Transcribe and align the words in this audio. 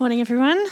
Morning, 0.00 0.20
everyone. 0.20 0.66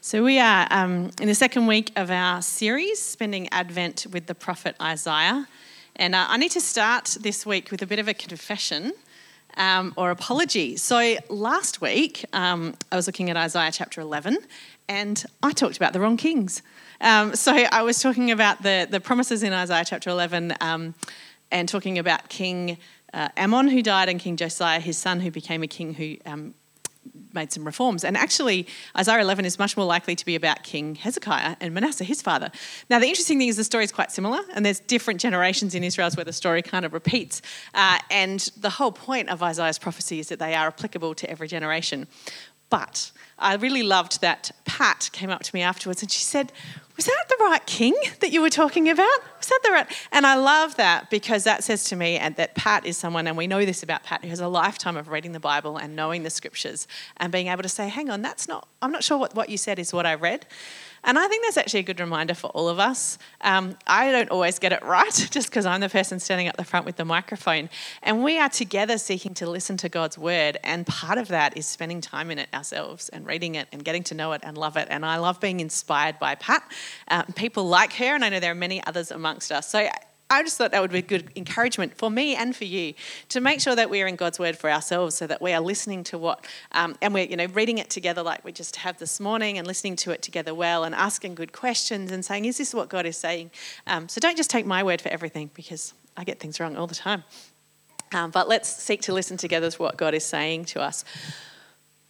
So, 0.00 0.24
we 0.24 0.38
are 0.38 0.66
um, 0.70 1.10
in 1.20 1.26
the 1.28 1.34
second 1.34 1.66
week 1.66 1.92
of 1.96 2.10
our 2.10 2.40
series, 2.40 2.98
spending 2.98 3.46
Advent 3.50 4.06
with 4.10 4.24
the 4.24 4.34
prophet 4.34 4.74
Isaiah. 4.80 5.46
And 5.96 6.14
uh, 6.14 6.24
I 6.26 6.38
need 6.38 6.50
to 6.52 6.62
start 6.62 7.18
this 7.20 7.44
week 7.44 7.70
with 7.70 7.82
a 7.82 7.86
bit 7.86 7.98
of 7.98 8.08
a 8.08 8.14
confession 8.14 8.94
um, 9.58 9.92
or 9.98 10.10
apology. 10.10 10.78
So, 10.78 11.16
last 11.28 11.82
week, 11.82 12.24
um, 12.32 12.74
I 12.90 12.96
was 12.96 13.06
looking 13.06 13.28
at 13.28 13.36
Isaiah 13.36 13.70
chapter 13.70 14.00
11, 14.00 14.38
and 14.88 15.22
I 15.42 15.52
talked 15.52 15.76
about 15.76 15.92
the 15.92 16.00
wrong 16.00 16.16
kings. 16.16 16.62
Um, 17.02 17.36
so, 17.36 17.52
I 17.52 17.82
was 17.82 18.00
talking 18.00 18.30
about 18.30 18.62
the, 18.62 18.88
the 18.90 18.98
promises 18.98 19.42
in 19.42 19.52
Isaiah 19.52 19.84
chapter 19.84 20.08
11 20.08 20.54
um, 20.62 20.94
and 21.50 21.68
talking 21.68 21.98
about 21.98 22.30
King 22.30 22.78
uh, 23.12 23.28
Amon, 23.36 23.68
who 23.68 23.82
died, 23.82 24.08
and 24.08 24.18
King 24.18 24.38
Josiah, 24.38 24.80
his 24.80 24.96
son, 24.96 25.20
who 25.20 25.30
became 25.30 25.62
a 25.62 25.68
king 25.68 25.92
who 25.92 26.16
um, 26.24 26.54
made 27.32 27.52
some 27.52 27.64
reforms. 27.64 28.04
And 28.04 28.16
actually, 28.16 28.66
Isaiah 28.96 29.20
11 29.20 29.44
is 29.44 29.58
much 29.58 29.76
more 29.76 29.86
likely 29.86 30.16
to 30.16 30.24
be 30.24 30.34
about 30.34 30.62
King 30.62 30.94
Hezekiah 30.94 31.56
and 31.60 31.74
Manasseh, 31.74 32.04
his 32.04 32.22
father. 32.22 32.50
Now, 32.90 32.98
the 32.98 33.06
interesting 33.06 33.38
thing 33.38 33.48
is 33.48 33.56
the 33.56 33.64
story 33.64 33.84
is 33.84 33.92
quite 33.92 34.10
similar, 34.10 34.40
and 34.54 34.64
there's 34.64 34.80
different 34.80 35.20
generations 35.20 35.74
in 35.74 35.84
Israel 35.84 36.08
where 36.14 36.24
the 36.24 36.32
story 36.32 36.62
kind 36.62 36.84
of 36.84 36.92
repeats. 36.92 37.42
Uh, 37.74 37.98
and 38.10 38.40
the 38.56 38.70
whole 38.70 38.92
point 38.92 39.28
of 39.28 39.42
Isaiah's 39.42 39.78
prophecy 39.78 40.20
is 40.20 40.28
that 40.28 40.38
they 40.38 40.54
are 40.54 40.68
applicable 40.68 41.14
to 41.14 41.30
every 41.30 41.48
generation. 41.48 42.06
But 42.70 43.12
I 43.38 43.54
really 43.54 43.82
loved 43.82 44.20
that 44.20 44.50
Pat 44.64 45.10
came 45.12 45.30
up 45.30 45.42
to 45.42 45.54
me 45.54 45.62
afterwards 45.62 46.02
and 46.02 46.10
she 46.10 46.22
said, 46.22 46.52
Was 46.98 47.06
that 47.06 47.24
the 47.28 47.36
right 47.44 47.64
king 47.64 47.94
that 48.18 48.32
you 48.32 48.42
were 48.42 48.50
talking 48.50 48.88
about? 48.88 49.06
Was 49.38 49.46
that 49.46 49.60
the 49.62 49.70
right? 49.70 49.86
And 50.10 50.26
I 50.26 50.34
love 50.34 50.74
that 50.76 51.10
because 51.10 51.44
that 51.44 51.62
says 51.62 51.84
to 51.84 51.96
me 51.96 52.18
that 52.18 52.56
Pat 52.56 52.84
is 52.84 52.96
someone, 52.96 53.28
and 53.28 53.36
we 53.36 53.46
know 53.46 53.64
this 53.64 53.84
about 53.84 54.02
Pat, 54.02 54.22
who 54.22 54.28
has 54.30 54.40
a 54.40 54.48
lifetime 54.48 54.96
of 54.96 55.06
reading 55.06 55.30
the 55.30 55.38
Bible 55.38 55.76
and 55.76 55.94
knowing 55.94 56.24
the 56.24 56.30
scriptures 56.30 56.88
and 57.18 57.30
being 57.30 57.46
able 57.46 57.62
to 57.62 57.68
say, 57.68 57.88
Hang 57.88 58.10
on, 58.10 58.20
that's 58.20 58.48
not, 58.48 58.66
I'm 58.82 58.90
not 58.90 59.04
sure 59.04 59.16
what, 59.16 59.36
what 59.36 59.48
you 59.48 59.56
said 59.56 59.78
is 59.78 59.92
what 59.92 60.06
I 60.06 60.16
read. 60.16 60.44
And 61.04 61.18
I 61.18 61.28
think 61.28 61.44
that's 61.44 61.56
actually 61.56 61.80
a 61.80 61.84
good 61.84 62.00
reminder 62.00 62.34
for 62.34 62.48
all 62.48 62.68
of 62.68 62.78
us. 62.78 63.18
Um, 63.40 63.76
I 63.86 64.10
don't 64.10 64.30
always 64.30 64.58
get 64.58 64.72
it 64.72 64.82
right 64.82 65.12
just 65.30 65.48
because 65.48 65.64
I'm 65.64 65.80
the 65.80 65.88
person 65.88 66.18
standing 66.18 66.48
up 66.48 66.56
the 66.56 66.64
front 66.64 66.86
with 66.86 66.96
the 66.96 67.04
microphone. 67.04 67.70
And 68.02 68.24
we 68.24 68.38
are 68.38 68.48
together 68.48 68.98
seeking 68.98 69.34
to 69.34 69.48
listen 69.48 69.76
to 69.78 69.88
God's 69.88 70.18
word. 70.18 70.58
And 70.64 70.86
part 70.86 71.18
of 71.18 71.28
that 71.28 71.56
is 71.56 71.66
spending 71.66 72.00
time 72.00 72.30
in 72.30 72.38
it 72.38 72.48
ourselves 72.52 73.08
and 73.10 73.26
reading 73.26 73.54
it 73.54 73.68
and 73.72 73.84
getting 73.84 74.02
to 74.04 74.14
know 74.14 74.32
it 74.32 74.40
and 74.44 74.58
love 74.58 74.76
it. 74.76 74.88
And 74.90 75.06
I 75.06 75.18
love 75.18 75.40
being 75.40 75.60
inspired 75.60 76.18
by 76.18 76.34
Pat, 76.34 76.62
um, 77.08 77.26
people 77.34 77.66
like 77.66 77.92
her, 77.94 78.14
and 78.14 78.24
I 78.24 78.28
know 78.28 78.40
there 78.40 78.52
are 78.52 78.54
many 78.54 78.84
others 78.86 79.10
amongst 79.10 79.52
us. 79.52 79.68
So 79.70 79.88
I 80.30 80.42
just 80.42 80.58
thought 80.58 80.72
that 80.72 80.82
would 80.82 80.92
be 80.92 81.00
good 81.00 81.30
encouragement 81.36 81.96
for 81.96 82.10
me 82.10 82.36
and 82.36 82.54
for 82.54 82.66
you 82.66 82.92
to 83.30 83.40
make 83.40 83.60
sure 83.60 83.74
that 83.74 83.88
we 83.88 84.02
are 84.02 84.06
in 84.06 84.16
God's 84.16 84.38
word 84.38 84.58
for 84.58 84.70
ourselves, 84.70 85.14
so 85.14 85.26
that 85.26 85.40
we 85.40 85.54
are 85.54 85.60
listening 85.60 86.04
to 86.04 86.18
what, 86.18 86.44
um, 86.72 86.96
and 87.00 87.14
we're 87.14 87.26
you 87.26 87.36
know 87.36 87.46
reading 87.46 87.78
it 87.78 87.88
together 87.88 88.22
like 88.22 88.44
we 88.44 88.52
just 88.52 88.76
have 88.76 88.98
this 88.98 89.20
morning, 89.20 89.56
and 89.56 89.66
listening 89.66 89.96
to 89.96 90.10
it 90.10 90.20
together 90.20 90.54
well, 90.54 90.84
and 90.84 90.94
asking 90.94 91.34
good 91.34 91.52
questions, 91.52 92.12
and 92.12 92.24
saying, 92.24 92.44
"Is 92.44 92.58
this 92.58 92.74
what 92.74 92.88
God 92.90 93.06
is 93.06 93.16
saying?" 93.16 93.50
Um, 93.86 94.08
so 94.08 94.20
don't 94.20 94.36
just 94.36 94.50
take 94.50 94.66
my 94.66 94.82
word 94.82 95.00
for 95.00 95.08
everything, 95.08 95.50
because 95.54 95.94
I 96.16 96.24
get 96.24 96.40
things 96.40 96.60
wrong 96.60 96.76
all 96.76 96.86
the 96.86 96.94
time. 96.94 97.24
Um, 98.12 98.30
but 98.30 98.48
let's 98.48 98.68
seek 98.68 99.02
to 99.02 99.12
listen 99.12 99.36
together 99.36 99.70
to 99.70 99.82
what 99.82 99.96
God 99.96 100.14
is 100.14 100.24
saying 100.24 100.66
to 100.66 100.80
us. 100.80 101.04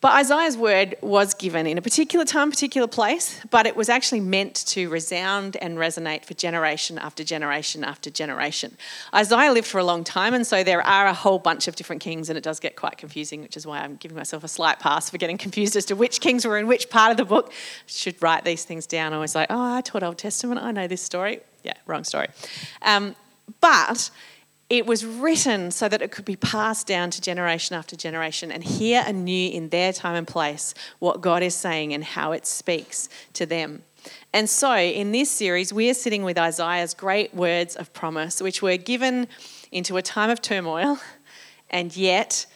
But 0.00 0.12
Isaiah's 0.12 0.56
word 0.56 0.94
was 1.00 1.34
given 1.34 1.66
in 1.66 1.76
a 1.76 1.82
particular 1.82 2.24
time, 2.24 2.50
particular 2.50 2.86
place, 2.86 3.40
but 3.50 3.66
it 3.66 3.74
was 3.74 3.88
actually 3.88 4.20
meant 4.20 4.54
to 4.68 4.88
resound 4.88 5.56
and 5.56 5.76
resonate 5.76 6.24
for 6.24 6.34
generation 6.34 6.98
after 6.98 7.24
generation 7.24 7.82
after 7.82 8.08
generation. 8.08 8.76
Isaiah 9.12 9.52
lived 9.52 9.66
for 9.66 9.78
a 9.78 9.84
long 9.84 10.04
time, 10.04 10.34
and 10.34 10.46
so 10.46 10.62
there 10.62 10.82
are 10.82 11.06
a 11.06 11.14
whole 11.14 11.40
bunch 11.40 11.66
of 11.66 11.74
different 11.74 12.00
kings, 12.00 12.28
and 12.28 12.38
it 12.38 12.44
does 12.44 12.60
get 12.60 12.76
quite 12.76 12.96
confusing, 12.96 13.42
which 13.42 13.56
is 13.56 13.66
why 13.66 13.80
I'm 13.80 13.96
giving 13.96 14.16
myself 14.16 14.44
a 14.44 14.48
slight 14.48 14.78
pass 14.78 15.10
for 15.10 15.18
getting 15.18 15.36
confused 15.36 15.74
as 15.74 15.84
to 15.86 15.96
which 15.96 16.20
kings 16.20 16.46
were 16.46 16.58
in 16.58 16.68
which 16.68 16.90
part 16.90 17.10
of 17.10 17.16
the 17.16 17.24
book. 17.24 17.52
Should 17.86 18.22
write 18.22 18.44
these 18.44 18.64
things 18.64 18.86
down. 18.86 19.12
I 19.12 19.18
was 19.18 19.34
like, 19.34 19.48
oh, 19.50 19.74
I 19.74 19.80
taught 19.80 20.04
Old 20.04 20.18
Testament, 20.18 20.60
I 20.60 20.70
know 20.70 20.86
this 20.86 21.02
story. 21.02 21.40
Yeah, 21.64 21.74
wrong 21.86 22.04
story. 22.04 22.28
Um, 22.82 23.16
but 23.60 24.10
it 24.70 24.86
was 24.86 25.04
written 25.04 25.70
so 25.70 25.88
that 25.88 26.02
it 26.02 26.10
could 26.10 26.24
be 26.24 26.36
passed 26.36 26.86
down 26.86 27.10
to 27.10 27.20
generation 27.20 27.74
after 27.74 27.96
generation 27.96 28.52
and 28.52 28.62
hear 28.62 29.02
anew 29.06 29.50
in 29.50 29.70
their 29.70 29.92
time 29.92 30.14
and 30.14 30.26
place 30.26 30.74
what 30.98 31.20
God 31.20 31.42
is 31.42 31.54
saying 31.54 31.94
and 31.94 32.04
how 32.04 32.32
it 32.32 32.46
speaks 32.46 33.08
to 33.32 33.46
them. 33.46 33.82
And 34.32 34.48
so, 34.48 34.76
in 34.76 35.12
this 35.12 35.30
series, 35.30 35.72
we 35.72 35.90
are 35.90 35.94
sitting 35.94 36.22
with 36.22 36.38
Isaiah's 36.38 36.94
great 36.94 37.34
words 37.34 37.76
of 37.76 37.92
promise, 37.92 38.40
which 38.40 38.62
were 38.62 38.76
given 38.76 39.26
into 39.72 39.96
a 39.96 40.02
time 40.02 40.30
of 40.30 40.40
turmoil 40.40 40.98
and 41.70 41.96
yet 41.96 42.46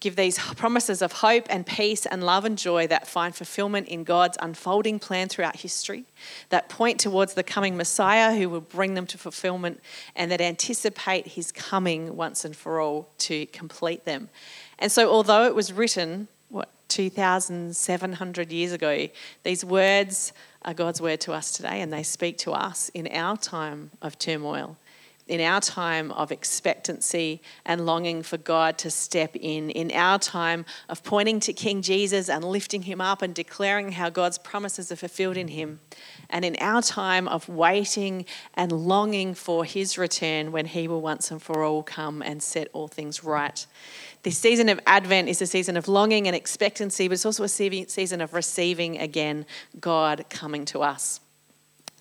give 0.00 0.16
these 0.16 0.38
promises 0.38 1.02
of 1.02 1.12
hope 1.12 1.46
and 1.50 1.66
peace 1.66 2.06
and 2.06 2.24
love 2.24 2.44
and 2.44 2.56
joy 2.56 2.86
that 2.86 3.06
find 3.06 3.34
fulfillment 3.34 3.86
in 3.88 4.02
God's 4.02 4.38
unfolding 4.40 4.98
plan 4.98 5.28
throughout 5.28 5.56
history, 5.56 6.04
that 6.48 6.68
point 6.68 6.98
towards 6.98 7.34
the 7.34 7.42
coming 7.42 7.76
Messiah 7.76 8.34
who 8.34 8.48
will 8.48 8.62
bring 8.62 8.94
them 8.94 9.06
to 9.06 9.18
fulfillment, 9.18 9.80
and 10.16 10.30
that 10.30 10.40
anticipate 10.40 11.28
his 11.28 11.52
coming 11.52 12.16
once 12.16 12.44
and 12.44 12.56
for 12.56 12.80
all 12.80 13.10
to 13.18 13.46
complete 13.46 14.06
them. 14.06 14.30
And 14.78 14.90
so, 14.90 15.10
although 15.10 15.44
it 15.44 15.54
was 15.54 15.72
written, 15.72 16.28
what, 16.48 16.70
2,700 16.88 18.50
years 18.50 18.72
ago, 18.72 19.08
these 19.44 19.64
words 19.64 20.32
are 20.62 20.74
God's 20.74 21.00
word 21.00 21.20
to 21.20 21.32
us 21.32 21.52
today, 21.52 21.80
and 21.82 21.92
they 21.92 22.02
speak 22.02 22.38
to 22.38 22.52
us 22.52 22.88
in 22.94 23.06
our 23.08 23.36
time 23.36 23.90
of 24.02 24.18
turmoil 24.18 24.76
in 25.30 25.40
our 25.40 25.60
time 25.60 26.10
of 26.10 26.32
expectancy 26.32 27.40
and 27.64 27.86
longing 27.86 28.20
for 28.20 28.36
God 28.36 28.76
to 28.78 28.90
step 28.90 29.36
in, 29.36 29.70
in 29.70 29.92
our 29.92 30.18
time 30.18 30.64
of 30.88 31.04
pointing 31.04 31.38
to 31.40 31.52
King 31.52 31.82
Jesus 31.82 32.28
and 32.28 32.42
lifting 32.42 32.82
him 32.82 33.00
up 33.00 33.22
and 33.22 33.32
declaring 33.32 33.92
how 33.92 34.10
God's 34.10 34.38
promises 34.38 34.90
are 34.90 34.96
fulfilled 34.96 35.36
in 35.36 35.48
him, 35.48 35.78
and 36.28 36.44
in 36.44 36.56
our 36.60 36.82
time 36.82 37.28
of 37.28 37.48
waiting 37.48 38.26
and 38.54 38.72
longing 38.72 39.34
for 39.34 39.64
his 39.64 39.96
return 39.96 40.50
when 40.50 40.66
he 40.66 40.88
will 40.88 41.00
once 41.00 41.30
and 41.30 41.40
for 41.40 41.62
all 41.62 41.84
come 41.84 42.22
and 42.22 42.42
set 42.42 42.66
all 42.72 42.88
things 42.88 43.22
right. 43.22 43.66
This 44.24 44.36
season 44.36 44.68
of 44.68 44.80
Advent 44.84 45.28
is 45.28 45.40
a 45.40 45.46
season 45.46 45.76
of 45.76 45.86
longing 45.86 46.26
and 46.26 46.34
expectancy, 46.34 47.06
but 47.06 47.14
it's 47.14 47.24
also 47.24 47.44
a 47.44 47.48
season 47.48 48.20
of 48.20 48.34
receiving 48.34 48.98
again 48.98 49.46
God 49.80 50.24
coming 50.28 50.64
to 50.66 50.80
us. 50.80 51.20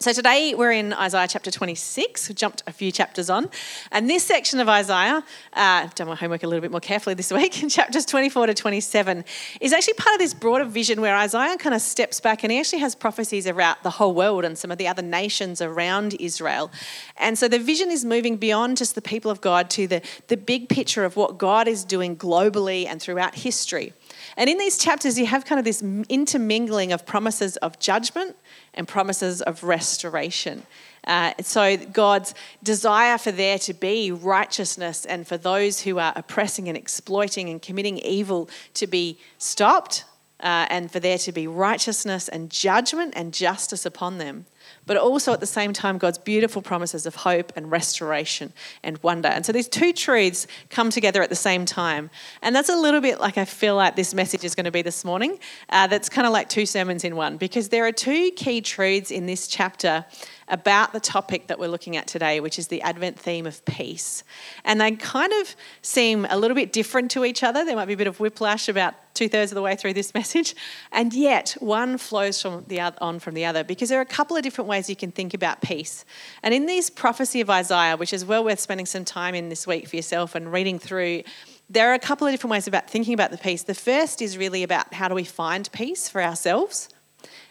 So 0.01 0.13
today 0.13 0.55
we're 0.55 0.71
in 0.71 0.93
Isaiah 0.93 1.27
chapter 1.27 1.51
26. 1.51 2.29
We 2.29 2.35
jumped 2.35 2.63
a 2.65 2.71
few 2.71 2.89
chapters 2.89 3.29
on. 3.29 3.49
And 3.91 4.09
this 4.09 4.23
section 4.23 4.61
of 4.61 4.69
Isaiah, 4.69 5.17
uh, 5.17 5.21
I've 5.51 5.93
done 5.93 6.07
my 6.07 6.15
homework 6.15 6.41
a 6.41 6.47
little 6.47 6.61
bit 6.61 6.71
more 6.71 6.79
carefully 6.79 7.15
this 7.15 7.31
week, 7.33 7.61
in 7.61 7.67
chapters 7.67 8.05
24 8.05 8.47
to 8.47 8.53
27, 8.53 9.25
is 9.59 9.73
actually 9.73 9.95
part 9.95 10.13
of 10.13 10.19
this 10.19 10.33
broader 10.33 10.63
vision 10.63 11.01
where 11.01 11.17
Isaiah 11.17 11.57
kind 11.57 11.75
of 11.75 11.81
steps 11.81 12.21
back 12.21 12.45
and 12.45 12.51
he 12.53 12.61
actually 12.61 12.79
has 12.79 12.95
prophecies 12.95 13.45
about 13.45 13.83
the 13.83 13.89
whole 13.89 14.13
world 14.13 14.45
and 14.45 14.57
some 14.57 14.71
of 14.71 14.77
the 14.77 14.88
other 14.88 15.01
nations 15.01 15.61
around 15.61 16.15
Israel. 16.17 16.71
And 17.17 17.38
so 17.38 17.49
the 17.49 17.59
vision 17.59 17.91
is 17.91 18.05
moving 18.05 18.38
beyond 18.38 18.77
just 18.77 18.95
the 18.95 19.01
people 19.01 19.29
of 19.29 19.41
God 19.41 19.69
to 19.71 19.85
the, 19.85 20.01
the 20.29 20.38
big 20.38 20.69
picture 20.69 21.03
of 21.03 21.17
what 21.17 21.38
God 21.38 21.67
is 21.67 21.83
doing 21.83 22.15
globally 22.15 22.85
and 22.85 23.01
throughout 23.01 23.35
history. 23.35 23.91
And 24.38 24.49
in 24.49 24.57
these 24.57 24.77
chapters, 24.77 25.19
you 25.19 25.25
have 25.25 25.43
kind 25.43 25.59
of 25.59 25.65
this 25.65 25.81
intermingling 26.07 26.93
of 26.93 27.05
promises 27.05 27.57
of 27.57 27.79
judgment 27.79 28.38
and 28.74 28.88
promises 28.88 29.41
of 29.41 29.63
restoration. 29.63 30.63
Uh, 31.06 31.34
so, 31.41 31.78
God's 31.78 32.34
desire 32.62 33.18
for 33.18 33.31
there 33.31 33.57
to 33.59 33.74
be 33.74 34.12
righteousness 34.12 35.06
and 35.06 35.28
for 35.28 35.38
those 35.38 35.81
who 35.81 35.97
are 35.97 36.13
oppressing 36.16 36.68
and 36.68 36.78
exploiting 36.78 37.50
and 37.50 37.62
committing 37.62 37.97
evil 38.00 38.50
to 38.75 38.85
be 38.85 39.18
stopped, 39.38 40.03
uh, 40.41 40.68
and 40.69 40.91
for 40.91 41.00
there 41.00 41.18
to 41.18 41.31
be 41.31 41.47
righteousness 41.47 42.28
and 42.28 42.50
judgment 42.50 43.13
and 43.16 43.34
justice 43.34 43.85
upon 43.85 44.18
them 44.18 44.46
but 44.89 44.97
also 44.97 45.31
at 45.33 45.39
the 45.39 45.45
same 45.45 45.72
time, 45.72 46.00
God's 46.00 46.17
beautiful 46.17 46.63
promises 46.63 47.05
of 47.05 47.13
hope 47.13 47.53
and 47.55 47.69
restoration 47.69 48.51
and 48.81 48.97
wonder. 49.03 49.29
And 49.29 49.45
so 49.45 49.51
these 49.51 49.67
two 49.67 49.94
truths 49.94 50.47
come 50.72 50.89
together 50.89 51.22
at 51.22 51.29
the 51.29 51.35
same 51.35 51.63
time. 51.63 52.09
And 52.41 52.55
that's 52.55 52.69
a 52.69 52.75
little 52.75 53.00
bit 53.00 53.19
like 53.19 53.38
I 53.38 53.45
feel 53.45 53.75
like 53.75 53.95
this 53.95 54.15
message 54.15 54.44
is 54.44 54.56
going 54.56 54.65
to 54.65 54.71
be 54.71 54.81
this 54.81 55.06
morning. 55.06 55.38
Uh, 55.69 55.86
that's 55.86 56.09
kind 56.09 56.25
of 56.25 56.33
like 56.33 56.50
two 56.50 56.65
sermons 56.65 57.03
in 57.03 57.15
one, 57.15 57.38
because 57.38 57.69
there 57.69 57.86
are 57.86 57.91
two 57.91 58.31
key 58.31 58.62
truths 58.62 59.12
in 59.12 59.27
this 59.27 59.47
chapter 59.47 60.06
about 60.50 60.94
the 60.94 61.00
topic 61.00 61.48
that 61.48 61.60
we're 61.60 61.68
looking 61.68 61.96
at 61.96 62.07
today, 62.07 62.40
which 62.40 62.60
is 62.60 62.68
the 62.68 62.81
Advent 62.81 63.19
theme 63.19 63.46
of 63.46 63.63
peace. 63.66 64.24
And 64.66 64.81
they 64.81 64.92
kind 64.92 65.31
of 65.34 65.56
seem 65.81 66.25
a 66.30 66.38
little 66.38 66.56
bit 66.56 66.74
different 66.74 67.12
to 67.12 67.24
each 67.24 67.44
other. 67.44 67.63
There 67.63 67.75
might 67.75 67.86
be 67.86 67.94
a 67.94 67.98
bit 67.98 68.07
of 68.07 68.19
whiplash 68.19 68.68
about 68.68 68.96
two 69.13 69.30
thirds 69.30 69.51
of 69.51 69.56
the 69.56 69.62
way 69.62 69.75
through 69.75 69.94
this 69.94 70.13
message, 70.19 70.56
and 70.92 71.13
yet 71.13 71.56
one 71.60 71.98
flows 71.98 72.42
from 72.42 72.66
the 72.68 72.80
other, 72.80 72.98
on 73.01 73.19
from 73.19 73.36
the 73.36 73.46
other 73.46 73.63
because 73.63 73.90
there 73.90 74.00
are 74.00 74.04
a 74.04 74.06
couple 74.06 74.36
of 74.36 74.44
different 74.44 74.68
ways 74.68 74.90
you 74.90 74.96
can 74.96 75.12
think 75.12 75.34
about 75.34 75.62
peace. 75.62 76.06
And 76.44 76.54
in 76.54 76.66
this 76.66 76.90
prophecy 76.90 77.42
of 77.42 77.50
Isaiah, 77.50 77.98
which 77.98 78.13
is 78.13 78.25
well 78.25 78.44
worth 78.44 78.60
spending 78.60 78.86
some 78.86 79.06
time 79.06 79.36
in 79.36 79.50
this 79.50 79.68
week 79.68 79.88
for 79.88 79.96
yourself 79.96 80.36
and 80.36 80.51
reading 80.51 80.80
through, 80.80 81.24
there 81.69 81.92
are 81.92 81.94
a 81.94 82.00
couple 82.00 82.25
of 82.25 82.34
different 82.34 82.51
ways 82.51 82.68
about 82.68 82.90
thinking 82.90 83.13
about 83.13 83.31
the 83.31 83.38
peace. 83.38 83.63
The 83.63 83.75
first 83.75 84.22
is 84.22 84.38
really 84.38 84.63
about 84.63 84.94
how 84.94 85.07
do 85.07 85.13
we 85.13 85.24
find 85.24 85.72
peace 85.72 86.10
for 86.10 86.22
ourselves 86.22 86.90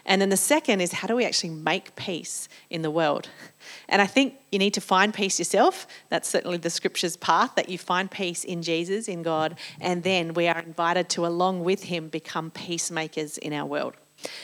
And 0.09 0.19
then 0.19 0.29
the 0.29 0.37
second 0.37 0.81
is 0.81 0.91
how 0.91 1.07
do 1.07 1.15
we 1.15 1.23
actually 1.23 1.51
make 1.51 1.95
peace 1.95 2.49
in 2.69 2.81
the 2.81 2.91
world? 2.91 3.29
And 3.89 4.01
I 4.01 4.07
think 4.07 4.35
you 4.51 4.59
need 4.59 4.73
to 4.75 4.81
find 4.81 5.13
peace 5.13 5.37
yourself. 5.37 5.85
That's 6.09 6.29
certainly 6.29 6.57
the 6.57 6.69
scripture's 6.69 7.17
path 7.17 7.55
that 7.55 7.69
you 7.69 7.77
find 7.77 8.09
peace 8.09 8.43
in 8.43 8.61
Jesus, 8.61 9.07
in 9.07 9.21
God, 9.21 9.57
and 9.81 10.03
then 10.03 10.33
we 10.33 10.47
are 10.47 10.59
invited 10.59 11.09
to, 11.09 11.25
along 11.25 11.63
with 11.63 11.83
Him, 11.83 12.07
become 12.07 12.51
peacemakers 12.51 13.37
in 13.37 13.51
our 13.51 13.65
world. 13.65 13.95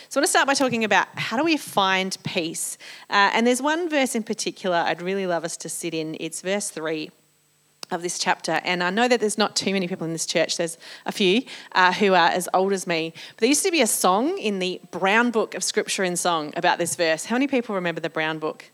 So 0.10 0.20
I 0.20 0.22
want 0.22 0.26
to 0.26 0.30
start 0.30 0.48
by 0.48 0.54
talking 0.54 0.84
about 0.84 1.08
how 1.16 1.38
do 1.38 1.44
we 1.44 1.58
find 1.58 2.18
peace. 2.24 2.78
Uh, 3.10 3.32
and 3.34 3.48
there's 3.48 3.62
one 3.62 3.90
verse 3.90 4.16
in 4.16 4.24
particular 4.24 4.78
I'd 4.78 5.02
really 5.02 5.28
love 5.28 5.46
us 5.46 5.58
to 5.58 5.70
sit 5.70 5.94
in. 5.94 6.18
It's 6.20 6.42
verse 6.42 6.70
3 6.70 7.12
of 7.92 8.02
this 8.02 8.20
chapter. 8.20 8.60
And 8.64 8.84
I 8.84 8.90
know 8.90 9.08
that 9.08 9.20
there's 9.20 9.38
not 9.38 9.56
too 9.56 9.74
many 9.74 9.88
people 9.88 10.06
in 10.06 10.14
this 10.14 10.26
church, 10.26 10.58
there's 10.58 10.78
a 11.06 11.12
few 11.12 11.44
uh, 11.74 11.94
who 11.94 12.14
are 12.14 12.30
as 12.30 12.50
old 12.54 12.74
as 12.74 12.88
me. 12.88 13.14
But 13.30 13.40
there 13.40 13.50
used 13.50 13.64
to 13.64 13.72
be 13.72 13.82
a 13.82 13.88
song 13.88 14.38
in 14.38 14.60
the 14.60 14.82
Brown 14.92 15.32
Book 15.32 15.56
of 15.56 15.64
Scripture 15.64 16.04
in 16.04 16.16
Song 16.16 16.54
about 16.56 16.78
this 16.78 16.96
verse. 16.96 17.26
How 17.26 17.36
many 17.36 17.48
people 17.48 17.76
remember 17.76 18.02
the 18.02 18.10
Brown 18.10 18.40
Book? 18.40 18.66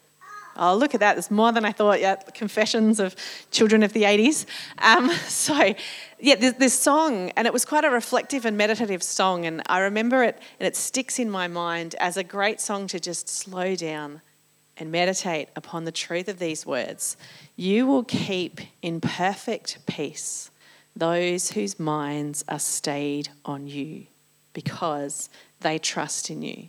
Oh, 0.58 0.76
look 0.76 0.94
at 0.94 1.00
that. 1.00 1.14
There's 1.14 1.32
more 1.32 1.52
than 1.52 1.64
I 1.64 1.72
thought. 1.72 2.02
Yeah, 2.02 2.16
confessions 2.16 3.00
of 3.00 3.16
children 3.52 3.84
of 3.84 3.94
the 3.94 4.04
80s. 4.04 4.46
Um, 4.80 5.10
so, 5.28 5.74
yeah, 6.20 6.36
this, 6.36 6.56
this 6.56 6.78
song, 6.78 7.30
and 7.32 7.48
it 7.48 7.54
was 7.54 7.64
quite 7.64 7.86
a 7.86 7.90
reflective 7.90 8.46
and 8.46 8.58
meditative 8.58 9.02
song. 9.02 9.46
And 9.46 9.62
I 9.68 9.80
remember 9.80 10.24
it, 10.24 10.38
and 10.60 10.68
it 10.68 10.76
sticks 10.76 11.20
in 11.20 11.30
my 11.30 11.48
mind 11.48 11.96
as 12.00 12.18
a 12.18 12.24
great 12.24 12.60
song 12.60 12.88
to 12.88 13.00
just 13.00 13.30
slow 13.30 13.76
down 13.76 14.22
and 14.78 14.92
meditate 14.92 15.50
upon 15.56 15.86
the 15.86 15.92
truth 15.92 16.28
of 16.28 16.40
these 16.40 16.66
words, 16.66 17.18
you 17.56 17.86
will 17.86 18.04
keep 18.04 18.62
in 18.82 19.02
perfect 19.02 19.80
peace 19.86 20.52
those 20.96 21.52
whose 21.52 21.80
minds 21.80 22.44
are 22.48 22.60
stayed 22.60 23.30
on 23.46 23.68
you 23.68 24.06
because 24.54 25.30
they 25.62 25.78
trust 25.78 26.30
in 26.30 26.42
you. 26.42 26.68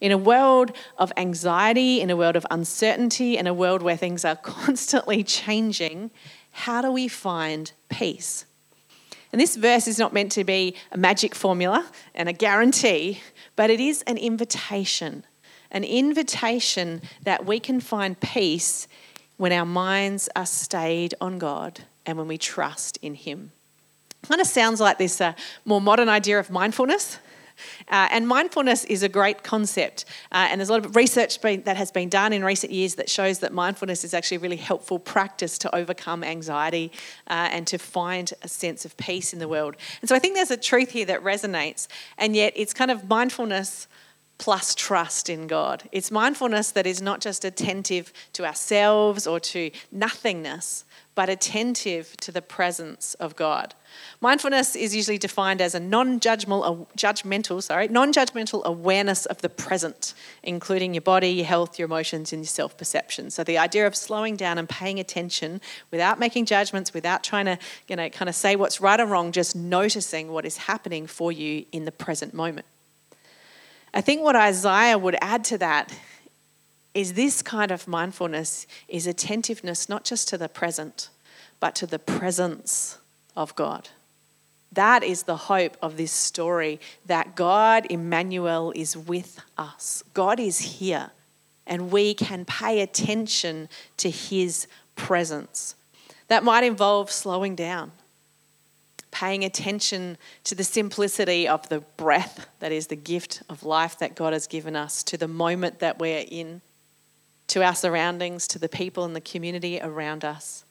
In 0.00 0.12
a 0.12 0.18
world 0.18 0.72
of 0.98 1.12
anxiety, 1.16 2.00
in 2.00 2.10
a 2.10 2.16
world 2.16 2.36
of 2.36 2.46
uncertainty, 2.50 3.36
in 3.36 3.46
a 3.46 3.54
world 3.54 3.82
where 3.82 3.96
things 3.96 4.24
are 4.24 4.36
constantly 4.42 5.22
changing, 5.22 6.10
how 6.50 6.82
do 6.82 6.90
we 6.90 7.08
find 7.08 7.72
peace? 7.88 8.46
And 9.32 9.40
this 9.40 9.56
verse 9.56 9.86
is 9.86 9.98
not 9.98 10.12
meant 10.12 10.32
to 10.32 10.44
be 10.44 10.74
a 10.92 10.96
magic 10.96 11.34
formula 11.34 11.86
and 12.14 12.28
a 12.28 12.32
guarantee, 12.32 13.20
but 13.54 13.70
it 13.70 13.80
is 13.80 14.02
an 14.02 14.16
invitation 14.16 15.24
an 15.76 15.84
invitation 15.84 17.02
that 17.22 17.44
we 17.44 17.60
can 17.60 17.80
find 17.80 18.18
peace 18.18 18.88
when 19.36 19.52
our 19.52 19.66
minds 19.66 20.26
are 20.34 20.46
stayed 20.46 21.14
on 21.20 21.38
God 21.38 21.80
and 22.06 22.16
when 22.16 22.26
we 22.26 22.38
trust 22.38 22.98
in 23.02 23.14
Him. 23.14 23.52
Kind 24.22 24.40
of 24.40 24.46
sounds 24.46 24.80
like 24.80 24.96
this 24.96 25.20
uh, 25.20 25.34
more 25.66 25.80
modern 25.80 26.08
idea 26.08 26.40
of 26.40 26.50
mindfulness. 26.50 27.18
Uh, 27.88 28.08
and 28.10 28.26
mindfulness 28.26 28.84
is 28.84 29.02
a 29.02 29.08
great 29.08 29.42
concept. 29.42 30.06
Uh, 30.32 30.48
and 30.50 30.60
there's 30.60 30.70
a 30.70 30.72
lot 30.72 30.84
of 30.84 30.96
research 30.96 31.40
been, 31.42 31.62
that 31.62 31.76
has 31.76 31.90
been 31.90 32.08
done 32.08 32.32
in 32.32 32.42
recent 32.42 32.72
years 32.72 32.94
that 32.94 33.10
shows 33.10 33.40
that 33.40 33.52
mindfulness 33.52 34.02
is 34.02 34.14
actually 34.14 34.38
a 34.38 34.40
really 34.40 34.56
helpful 34.56 34.98
practice 34.98 35.58
to 35.58 35.74
overcome 35.74 36.24
anxiety 36.24 36.90
uh, 37.28 37.48
and 37.52 37.66
to 37.66 37.76
find 37.76 38.32
a 38.42 38.48
sense 38.48 38.86
of 38.86 38.96
peace 38.96 39.34
in 39.34 39.38
the 39.38 39.48
world. 39.48 39.76
And 40.00 40.08
so 40.08 40.16
I 40.16 40.18
think 40.20 40.34
there's 40.36 40.50
a 40.50 40.56
truth 40.56 40.90
here 40.90 41.06
that 41.06 41.22
resonates. 41.22 41.86
And 42.16 42.34
yet 42.34 42.54
it's 42.56 42.72
kind 42.72 42.90
of 42.90 43.08
mindfulness 43.08 43.88
plus 44.38 44.74
trust 44.74 45.30
in 45.30 45.46
God. 45.46 45.88
It's 45.92 46.10
mindfulness 46.10 46.70
that 46.72 46.86
is 46.86 47.00
not 47.00 47.20
just 47.20 47.44
attentive 47.44 48.12
to 48.34 48.44
ourselves 48.44 49.26
or 49.26 49.40
to 49.40 49.70
nothingness, 49.90 50.84
but 51.14 51.30
attentive 51.30 52.14
to 52.18 52.30
the 52.30 52.42
presence 52.42 53.14
of 53.14 53.34
God. 53.34 53.74
Mindfulness 54.20 54.76
is 54.76 54.94
usually 54.94 55.16
defined 55.16 55.62
as 55.62 55.74
a 55.74 55.80
non-judgmental, 55.80 56.86
judgmental, 56.94 57.62
sorry, 57.62 57.88
non-judgmental 57.88 58.62
awareness 58.64 59.24
of 59.24 59.40
the 59.40 59.48
present, 59.48 60.12
including 60.42 60.92
your 60.92 61.00
body, 61.00 61.30
your 61.30 61.46
health, 61.46 61.78
your 61.78 61.86
emotions, 61.86 62.34
and 62.34 62.42
your 62.42 62.48
self-perception. 62.48 63.30
So 63.30 63.42
the 63.42 63.56
idea 63.56 63.86
of 63.86 63.96
slowing 63.96 64.36
down 64.36 64.58
and 64.58 64.68
paying 64.68 65.00
attention 65.00 65.62
without 65.90 66.18
making 66.18 66.44
judgments, 66.44 66.92
without 66.92 67.24
trying 67.24 67.46
to, 67.46 67.58
you 67.88 67.96
know, 67.96 68.10
kind 68.10 68.28
of 68.28 68.34
say 68.34 68.54
what's 68.54 68.82
right 68.82 69.00
or 69.00 69.06
wrong, 69.06 69.32
just 69.32 69.56
noticing 69.56 70.30
what 70.30 70.44
is 70.44 70.58
happening 70.58 71.06
for 71.06 71.32
you 71.32 71.64
in 71.72 71.86
the 71.86 71.92
present 71.92 72.34
moment. 72.34 72.66
I 73.96 74.02
think 74.02 74.20
what 74.20 74.36
Isaiah 74.36 74.98
would 74.98 75.16
add 75.22 75.42
to 75.44 75.56
that 75.56 75.90
is 76.92 77.14
this 77.14 77.40
kind 77.40 77.70
of 77.70 77.88
mindfulness 77.88 78.66
is 78.88 79.06
attentiveness 79.06 79.88
not 79.88 80.04
just 80.04 80.28
to 80.28 80.36
the 80.36 80.50
present, 80.50 81.08
but 81.60 81.74
to 81.76 81.86
the 81.86 81.98
presence 81.98 82.98
of 83.34 83.56
God. 83.56 83.88
That 84.70 85.02
is 85.02 85.22
the 85.22 85.38
hope 85.38 85.78
of 85.80 85.96
this 85.96 86.12
story 86.12 86.78
that 87.06 87.36
God, 87.36 87.86
Emmanuel, 87.88 88.70
is 88.76 88.98
with 88.98 89.40
us. 89.56 90.04
God 90.12 90.38
is 90.38 90.58
here, 90.58 91.12
and 91.66 91.90
we 91.90 92.12
can 92.12 92.44
pay 92.44 92.82
attention 92.82 93.66
to 93.96 94.10
his 94.10 94.66
presence. 94.94 95.74
That 96.28 96.44
might 96.44 96.64
involve 96.64 97.10
slowing 97.10 97.54
down 97.54 97.92
paying 99.16 99.44
attention 99.44 100.18
to 100.44 100.54
the 100.54 100.62
simplicity 100.62 101.48
of 101.48 101.66
the 101.70 101.80
breath 101.96 102.48
that 102.60 102.70
is 102.70 102.88
the 102.88 102.96
gift 102.96 103.42
of 103.48 103.62
life 103.62 103.98
that 103.98 104.14
God 104.14 104.34
has 104.34 104.46
given 104.46 104.76
us, 104.76 105.02
to 105.04 105.16
the 105.16 105.26
moment 105.26 105.78
that 105.78 105.98
we're 105.98 106.26
in, 106.28 106.60
to 107.46 107.64
our 107.64 107.74
surroundings, 107.74 108.46
to 108.48 108.58
the 108.58 108.68
people 108.68 109.06
in 109.06 109.14
the 109.14 109.20
community 109.22 109.80
around 109.80 110.22
us. 110.22 110.66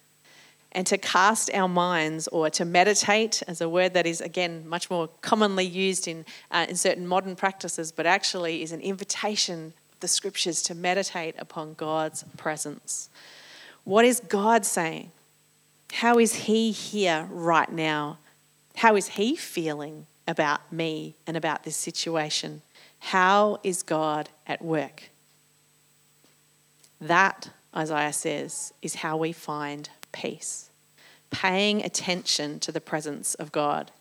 And 0.73 0.85
to 0.85 0.99
cast 0.99 1.51
our 1.55 1.67
minds 1.67 2.27
or 2.27 2.51
to 2.51 2.65
meditate, 2.65 3.41
as 3.47 3.61
a 3.61 3.69
word 3.69 3.95
that 3.95 4.05
is, 4.05 4.21
again, 4.21 4.67
much 4.67 4.91
more 4.91 5.09
commonly 5.21 5.65
used 5.65 6.07
in, 6.07 6.23
uh, 6.51 6.67
in 6.69 6.75
certain 6.75 7.07
modern 7.07 7.35
practices, 7.35 7.91
but 7.91 8.05
actually 8.05 8.61
is 8.61 8.71
an 8.71 8.81
invitation 8.81 9.73
of 9.91 9.99
the 10.01 10.07
scriptures 10.07 10.61
to 10.63 10.75
meditate 10.75 11.33
upon 11.39 11.73
God's 11.73 12.23
presence. 12.37 13.09
What 13.85 14.05
is 14.05 14.19
God 14.19 14.65
saying? 14.65 15.09
How 15.93 16.19
is 16.19 16.35
He 16.35 16.69
here 16.69 17.27
right 17.31 17.71
now 17.71 18.19
how 18.77 18.95
is 18.95 19.09
he 19.09 19.35
feeling 19.35 20.05
about 20.27 20.71
me 20.71 21.15
and 21.25 21.37
about 21.37 21.63
this 21.63 21.77
situation? 21.77 22.61
How 22.99 23.59
is 23.63 23.83
God 23.83 24.29
at 24.47 24.61
work? 24.61 25.09
That, 26.99 27.49
Isaiah 27.75 28.13
says, 28.13 28.73
is 28.81 28.95
how 28.95 29.17
we 29.17 29.31
find 29.31 29.89
peace. 30.11 30.69
Paying 31.29 31.83
attention 31.83 32.59
to 32.61 32.71
the 32.71 32.81
presence 32.81 33.35
of 33.35 33.51
God. 33.51 33.91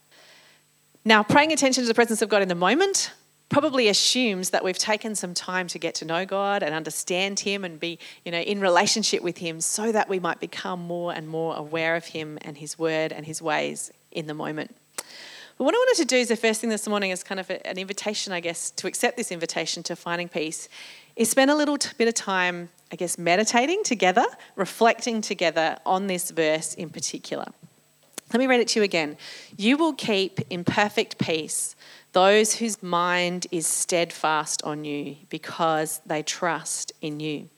Now, 1.04 1.22
paying 1.22 1.52
attention 1.52 1.82
to 1.84 1.88
the 1.88 1.94
presence 1.94 2.22
of 2.22 2.28
God 2.28 2.42
in 2.42 2.48
the 2.48 2.54
moment 2.54 3.12
probably 3.50 3.88
assumes 3.88 4.50
that 4.50 4.64
we've 4.64 4.78
taken 4.78 5.14
some 5.14 5.34
time 5.34 5.68
to 5.68 5.78
get 5.78 5.94
to 5.96 6.04
know 6.04 6.24
God 6.24 6.62
and 6.62 6.74
understand 6.74 7.40
Him 7.40 7.64
and 7.64 7.78
be, 7.78 7.98
you 8.24 8.32
know, 8.32 8.40
in 8.40 8.60
relationship 8.60 9.22
with 9.22 9.38
Him 9.38 9.60
so 9.60 9.92
that 9.92 10.08
we 10.08 10.18
might 10.18 10.40
become 10.40 10.80
more 10.80 11.12
and 11.12 11.28
more 11.28 11.54
aware 11.54 11.94
of 11.94 12.06
Him 12.06 12.38
and 12.42 12.56
His 12.56 12.78
Word 12.78 13.12
and 13.12 13.26
His 13.26 13.42
ways 13.42 13.92
in 14.14 14.26
the 14.26 14.34
moment. 14.34 14.74
But 15.56 15.64
what 15.64 15.74
I 15.74 15.78
wanted 15.78 16.02
to 16.02 16.04
do 16.06 16.16
is 16.16 16.28
the 16.28 16.36
first 16.36 16.60
thing 16.60 16.70
this 16.70 16.88
morning 16.88 17.10
is 17.10 17.22
kind 17.22 17.38
of 17.38 17.48
an 17.48 17.78
invitation, 17.78 18.32
I 18.32 18.40
guess, 18.40 18.70
to 18.72 18.86
accept 18.88 19.16
this 19.16 19.30
invitation 19.30 19.82
to 19.84 19.94
finding 19.94 20.28
peace, 20.28 20.68
is 21.14 21.30
spend 21.30 21.50
a 21.50 21.54
little 21.54 21.78
bit 21.96 22.08
of 22.08 22.14
time, 22.14 22.70
I 22.90 22.96
guess, 22.96 23.18
meditating 23.18 23.84
together, 23.84 24.24
reflecting 24.56 25.20
together 25.20 25.76
on 25.86 26.08
this 26.08 26.32
verse 26.32 26.74
in 26.74 26.90
particular. 26.90 27.46
Let 28.32 28.40
me 28.40 28.48
read 28.48 28.60
it 28.60 28.68
to 28.68 28.80
you 28.80 28.84
again. 28.84 29.16
You 29.56 29.76
will 29.76 29.92
keep 29.92 30.40
in 30.50 30.64
perfect 30.64 31.18
peace 31.18 31.76
those 32.14 32.54
whose 32.54 32.82
mind 32.82 33.46
is 33.50 33.66
steadfast 33.66 34.62
on 34.62 34.84
you 34.84 35.16
because 35.28 36.00
they 36.06 36.22
trust 36.22 36.92
in 37.00 37.20
you. 37.20 37.50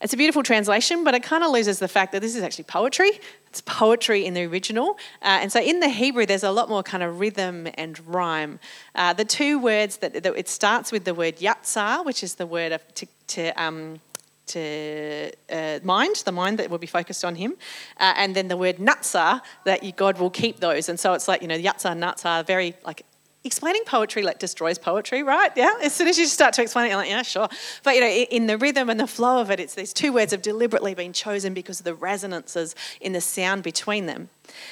It's 0.00 0.12
a 0.12 0.16
beautiful 0.16 0.44
translation, 0.44 1.02
but 1.02 1.14
it 1.14 1.24
kind 1.24 1.42
of 1.42 1.50
loses 1.50 1.80
the 1.80 1.88
fact 1.88 2.12
that 2.12 2.22
this 2.22 2.36
is 2.36 2.42
actually 2.42 2.64
poetry. 2.64 3.10
It's 3.48 3.60
poetry 3.62 4.24
in 4.24 4.34
the 4.34 4.44
original. 4.44 4.96
Uh, 5.22 5.42
and 5.42 5.50
so 5.50 5.60
in 5.60 5.80
the 5.80 5.88
Hebrew, 5.88 6.24
there's 6.24 6.44
a 6.44 6.52
lot 6.52 6.68
more 6.68 6.84
kind 6.84 7.02
of 7.02 7.18
rhythm 7.18 7.66
and 7.74 7.98
rhyme. 8.06 8.60
Uh, 8.94 9.12
the 9.12 9.24
two 9.24 9.58
words 9.58 9.96
that, 9.96 10.22
that, 10.22 10.26
it 10.36 10.48
starts 10.48 10.92
with 10.92 11.04
the 11.04 11.14
word 11.14 11.38
yatsar, 11.38 12.04
which 12.04 12.22
is 12.22 12.36
the 12.36 12.46
word 12.46 12.70
of, 12.70 12.94
to, 12.94 13.06
to, 13.28 13.48
um, 13.60 13.98
to 14.46 15.32
uh, 15.50 15.80
mind, 15.82 16.22
the 16.24 16.32
mind 16.32 16.60
that 16.60 16.70
will 16.70 16.78
be 16.78 16.86
focused 16.86 17.24
on 17.24 17.34
him, 17.34 17.56
uh, 17.98 18.14
and 18.16 18.36
then 18.36 18.46
the 18.46 18.56
word 18.56 18.76
natsar, 18.76 19.40
that 19.64 19.82
you, 19.82 19.90
God 19.90 20.20
will 20.20 20.30
keep 20.30 20.60
those. 20.60 20.88
And 20.88 21.00
so 21.00 21.12
it's 21.14 21.26
like, 21.26 21.42
you 21.42 21.48
know, 21.48 21.58
yatsar, 21.58 21.98
natsar, 21.98 22.46
very 22.46 22.76
like 22.84 23.04
explaining 23.44 23.82
poetry 23.84 24.22
like 24.22 24.38
destroys 24.38 24.78
poetry, 24.78 25.22
right? 25.22 25.50
Yeah. 25.56 25.74
As 25.82 25.94
soon 25.94 26.08
as 26.08 26.18
you 26.18 26.26
start 26.26 26.54
to 26.54 26.62
explain 26.62 26.86
it, 26.86 26.88
you're 26.88 26.98
like, 26.98 27.08
yeah, 27.08 27.22
sure. 27.22 27.48
But 27.82 27.94
you 27.94 28.00
know, 28.00 28.08
in 28.08 28.46
the 28.46 28.58
rhythm 28.58 28.90
and 28.90 28.98
the 28.98 29.06
flow 29.06 29.40
of 29.40 29.50
it, 29.50 29.60
it's 29.60 29.74
these 29.74 29.92
two 29.92 30.12
words 30.12 30.32
have 30.32 30.42
deliberately 30.42 30.94
been 30.94 31.12
chosen 31.12 31.54
because 31.54 31.80
of 31.80 31.84
the 31.84 31.94
resonances 31.94 32.74
in 33.00 33.12
the 33.12 33.20
sound 33.20 33.62
between 33.62 34.06
them. 34.06 34.28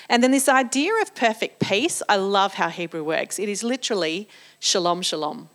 And 0.08 0.22
then 0.22 0.30
this 0.30 0.48
idea 0.48 0.92
of 1.00 1.14
perfect 1.14 1.60
peace, 1.60 2.02
I 2.08 2.16
love 2.16 2.54
how 2.54 2.68
Hebrew 2.68 3.04
works. 3.04 3.38
It 3.38 3.48
is 3.48 3.62
literally 3.62 4.28
shalom, 4.58 5.02
shalom. 5.02 5.48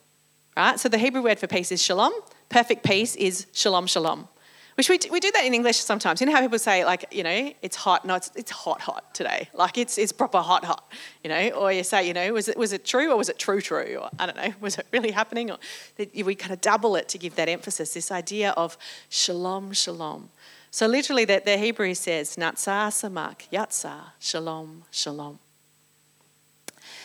Right? 0.56 0.80
So 0.80 0.90
the 0.90 0.98
Hebrew 0.98 1.22
word 1.22 1.40
for 1.40 1.48
peace 1.48 1.72
is 1.72 1.82
shalom. 1.82 2.14
Perfect 2.50 2.84
peace 2.84 3.16
is 3.16 3.48
shalom, 3.54 3.88
shalom. 3.88 4.28
Which 4.76 4.90
we, 4.90 5.00
we 5.12 5.20
do 5.20 5.32
that 5.32 5.44
in 5.44 5.54
English 5.54 5.78
sometimes. 5.78 6.22
You 6.22 6.28
know 6.28 6.34
how 6.34 6.42
people 6.42 6.58
say, 6.58 6.86
like, 6.86 7.06
you 7.12 7.24
know, 7.24 7.54
it's 7.62 7.76
hot. 7.76 8.06
No, 8.06 8.16
it's, 8.16 8.32
it's 8.36 8.52
hot, 8.52 8.82
hot 8.82 9.14
today. 9.14 9.50
Like, 9.54 9.78
it's, 9.78 9.98
it's 9.98 10.14
proper 10.14 10.40
hot, 10.40 10.64
hot, 10.64 10.90
you 11.24 11.30
know. 11.30 11.50
Or 11.50 11.72
you 11.72 11.84
say, 11.84 12.08
you 12.08 12.14
know, 12.14 12.32
was 12.34 12.48
it, 12.48 12.58
was 12.58 12.72
it 12.72 12.86
true 12.86 13.12
or 13.12 13.18
was 13.18 13.28
it 13.28 13.38
true, 13.38 13.60
true? 13.62 13.98
Or 14.02 14.10
I 14.18 14.26
don't 14.26 14.38
know, 14.38 14.54
was 14.62 14.78
it 14.78 14.88
really 14.92 15.12
happening? 15.12 15.52
Or 15.52 15.58
we 15.98 16.36
kind 16.36 16.54
of 16.54 16.62
double 16.62 16.96
it 16.96 17.10
to 17.10 17.18
give 17.18 17.36
that 17.36 17.50
emphasis, 17.50 17.94
this 17.94 18.12
idea 18.12 18.52
of 18.52 18.78
shalom, 19.10 19.74
shalom. 19.74 20.30
So 20.72 20.88
literally, 20.88 21.26
the, 21.26 21.42
the 21.44 21.58
Hebrew 21.58 21.94
says, 21.94 22.38
Natsar 22.38 22.88
samak, 22.92 23.50
yatsar, 23.52 24.14
shalom, 24.20 24.86
shalom. 24.90 25.40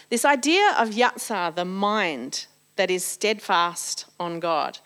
This 0.08 0.24
idea 0.24 0.72
of 0.78 0.90
yatsar, 0.90 1.52
the 1.52 1.64
mind 1.64 2.46
that 2.76 2.92
is 2.92 3.04
steadfast 3.04 4.06
on 4.20 4.38
God, 4.38 4.78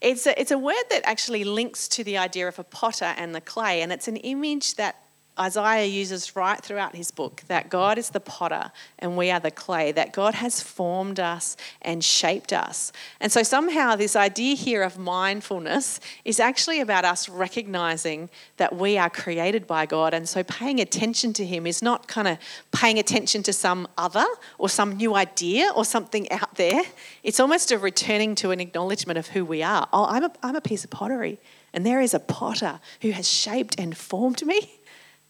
it's 0.00 0.26
a, 0.26 0.40
it's 0.40 0.50
a 0.50 0.58
word 0.58 0.84
that 0.90 1.02
actually 1.04 1.44
links 1.44 1.88
to 1.88 2.04
the 2.04 2.18
idea 2.18 2.46
of 2.46 2.58
a 2.58 2.64
potter 2.64 3.14
and 3.16 3.34
the 3.34 3.40
clay, 3.40 3.82
and 3.82 3.92
it's 3.92 4.08
an 4.08 4.16
image 4.16 4.76
that 4.76 5.02
Isaiah 5.38 5.86
uses 5.86 6.34
right 6.34 6.60
throughout 6.60 6.94
his 6.94 7.10
book 7.10 7.42
that 7.48 7.70
God 7.70 7.98
is 7.98 8.10
the 8.10 8.20
potter 8.20 8.72
and 8.98 9.16
we 9.16 9.30
are 9.30 9.40
the 9.40 9.50
clay, 9.50 9.92
that 9.92 10.12
God 10.12 10.34
has 10.34 10.60
formed 10.60 11.20
us 11.20 11.56
and 11.82 12.02
shaped 12.02 12.52
us. 12.52 12.92
And 13.20 13.30
so, 13.30 13.42
somehow, 13.42 13.96
this 13.96 14.16
idea 14.16 14.56
here 14.56 14.82
of 14.82 14.98
mindfulness 14.98 16.00
is 16.24 16.40
actually 16.40 16.80
about 16.80 17.04
us 17.04 17.28
recognizing 17.28 18.30
that 18.56 18.76
we 18.76 18.98
are 18.98 19.10
created 19.10 19.66
by 19.66 19.86
God. 19.86 20.14
And 20.14 20.28
so, 20.28 20.42
paying 20.42 20.80
attention 20.80 21.32
to 21.34 21.46
Him 21.46 21.66
is 21.66 21.82
not 21.82 22.08
kind 22.08 22.28
of 22.28 22.38
paying 22.72 22.98
attention 22.98 23.42
to 23.44 23.52
some 23.52 23.88
other 23.96 24.26
or 24.58 24.68
some 24.68 24.96
new 24.96 25.14
idea 25.14 25.70
or 25.74 25.84
something 25.84 26.30
out 26.30 26.54
there. 26.56 26.82
It's 27.22 27.40
almost 27.40 27.70
a 27.70 27.78
returning 27.78 28.34
to 28.36 28.50
an 28.50 28.60
acknowledgement 28.60 29.18
of 29.18 29.28
who 29.28 29.44
we 29.44 29.62
are. 29.62 29.88
Oh, 29.92 30.06
I'm 30.06 30.24
a, 30.24 30.32
I'm 30.42 30.56
a 30.56 30.60
piece 30.60 30.84
of 30.84 30.90
pottery. 30.90 31.38
And 31.72 31.84
there 31.84 32.00
is 32.00 32.14
a 32.14 32.20
potter 32.20 32.80
who 33.02 33.10
has 33.10 33.30
shaped 33.30 33.78
and 33.78 33.96
formed 33.96 34.44
me. 34.44 34.77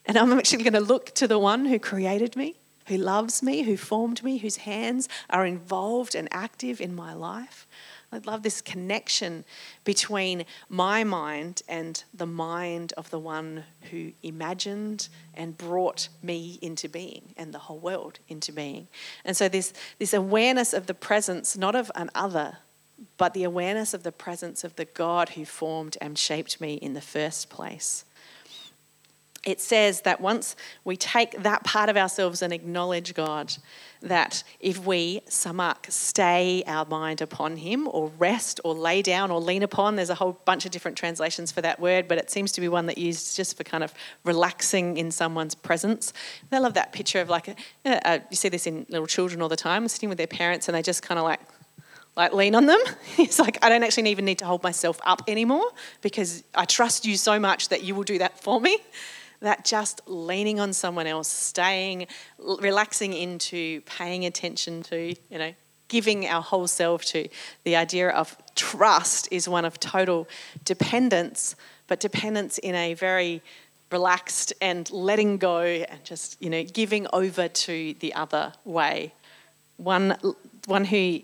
And 0.08 0.16
I'm 0.16 0.32
actually 0.32 0.64
going 0.64 0.72
to 0.72 0.80
look 0.80 1.14
to 1.16 1.28
the 1.28 1.38
one 1.38 1.66
who 1.66 1.78
created 1.78 2.34
me, 2.34 2.56
who 2.86 2.96
loves 2.96 3.42
me, 3.42 3.62
who 3.62 3.76
formed 3.76 4.24
me, 4.24 4.38
whose 4.38 4.56
hands 4.56 5.06
are 5.28 5.44
involved 5.44 6.14
and 6.14 6.28
active 6.32 6.80
in 6.80 6.94
my 6.94 7.12
life. 7.12 7.66
I 8.10 8.18
love 8.24 8.42
this 8.42 8.62
connection 8.62 9.44
between 9.84 10.46
my 10.70 11.04
mind 11.04 11.60
and 11.68 12.02
the 12.14 12.24
mind 12.26 12.94
of 12.96 13.10
the 13.10 13.18
one 13.18 13.64
who 13.90 14.12
imagined 14.22 15.10
and 15.34 15.58
brought 15.58 16.08
me 16.22 16.58
into 16.62 16.88
being 16.88 17.34
and 17.36 17.52
the 17.52 17.58
whole 17.58 17.78
world 17.78 18.18
into 18.28 18.50
being. 18.50 18.88
And 19.26 19.36
so, 19.36 19.46
this, 19.46 19.74
this 19.98 20.14
awareness 20.14 20.72
of 20.72 20.86
the 20.86 20.94
presence, 20.94 21.54
not 21.54 21.74
of 21.74 21.92
an 21.94 22.08
other, 22.14 22.56
but 23.18 23.34
the 23.34 23.44
awareness 23.44 23.92
of 23.92 24.04
the 24.04 24.12
presence 24.12 24.64
of 24.64 24.76
the 24.76 24.86
God 24.86 25.30
who 25.30 25.44
formed 25.44 25.98
and 26.00 26.18
shaped 26.18 26.62
me 26.62 26.74
in 26.74 26.94
the 26.94 27.02
first 27.02 27.50
place 27.50 28.06
it 29.44 29.60
says 29.60 30.00
that 30.02 30.20
once 30.20 30.56
we 30.84 30.96
take 30.96 31.42
that 31.42 31.62
part 31.64 31.88
of 31.88 31.96
ourselves 31.96 32.42
and 32.42 32.52
acknowledge 32.52 33.14
God, 33.14 33.54
that 34.02 34.42
if 34.60 34.84
we, 34.84 35.20
samak, 35.28 35.90
stay 35.90 36.62
our 36.66 36.84
mind 36.84 37.20
upon 37.20 37.56
Him, 37.56 37.88
or 37.90 38.10
rest, 38.18 38.60
or 38.64 38.74
lay 38.74 39.00
down, 39.00 39.30
or 39.30 39.40
lean 39.40 39.62
upon, 39.62 39.96
there's 39.96 40.10
a 40.10 40.16
whole 40.16 40.40
bunch 40.44 40.64
of 40.64 40.72
different 40.72 40.96
translations 40.96 41.52
for 41.52 41.60
that 41.62 41.78
word, 41.78 42.08
but 42.08 42.18
it 42.18 42.30
seems 42.30 42.52
to 42.52 42.60
be 42.60 42.68
one 42.68 42.86
that 42.86 42.98
used 42.98 43.36
just 43.36 43.56
for 43.56 43.64
kind 43.64 43.84
of 43.84 43.94
relaxing 44.24 44.96
in 44.96 45.10
someone's 45.10 45.54
presence. 45.54 46.12
I 46.50 46.58
love 46.58 46.74
that 46.74 46.92
picture 46.92 47.20
of 47.20 47.28
like, 47.28 47.56
a, 47.84 48.22
you 48.30 48.36
see 48.36 48.48
this 48.48 48.66
in 48.66 48.86
little 48.88 49.06
children 49.06 49.40
all 49.40 49.48
the 49.48 49.56
time, 49.56 49.86
sitting 49.88 50.08
with 50.08 50.18
their 50.18 50.26
parents, 50.26 50.68
and 50.68 50.74
they 50.74 50.82
just 50.82 51.02
kind 51.02 51.18
of 51.18 51.24
like, 51.24 51.40
like 52.16 52.32
lean 52.32 52.56
on 52.56 52.66
them. 52.66 52.80
It's 53.18 53.38
like, 53.38 53.58
I 53.62 53.68
don't 53.68 53.84
actually 53.84 54.10
even 54.10 54.24
need 54.24 54.38
to 54.38 54.46
hold 54.46 54.62
myself 54.64 55.00
up 55.04 55.22
anymore 55.28 55.70
because 56.02 56.42
I 56.54 56.64
trust 56.64 57.06
you 57.06 57.16
so 57.16 57.38
much 57.38 57.68
that 57.68 57.84
you 57.84 57.94
will 57.94 58.02
do 58.02 58.18
that 58.18 58.42
for 58.42 58.60
me 58.60 58.78
that 59.40 59.64
just 59.64 60.00
leaning 60.06 60.58
on 60.60 60.72
someone 60.72 61.06
else, 61.06 61.28
staying, 61.28 62.06
relaxing 62.38 63.12
into, 63.12 63.80
paying 63.82 64.24
attention 64.24 64.82
to, 64.84 65.14
you 65.30 65.38
know, 65.38 65.52
giving 65.88 66.26
our 66.26 66.42
whole 66.42 66.66
self 66.66 67.04
to. 67.06 67.28
The 67.64 67.76
idea 67.76 68.10
of 68.10 68.36
trust 68.54 69.28
is 69.30 69.48
one 69.48 69.64
of 69.64 69.80
total 69.80 70.28
dependence, 70.64 71.56
but 71.86 72.00
dependence 72.00 72.58
in 72.58 72.74
a 72.74 72.94
very 72.94 73.42
relaxed 73.90 74.52
and 74.60 74.90
letting 74.90 75.38
go 75.38 75.60
and 75.60 76.04
just, 76.04 76.40
you 76.42 76.50
know, 76.50 76.62
giving 76.62 77.06
over 77.12 77.48
to 77.48 77.94
the 78.00 78.14
other 78.14 78.52
way. 78.64 79.14
One, 79.78 80.16
one 80.66 80.84
who 80.84 81.20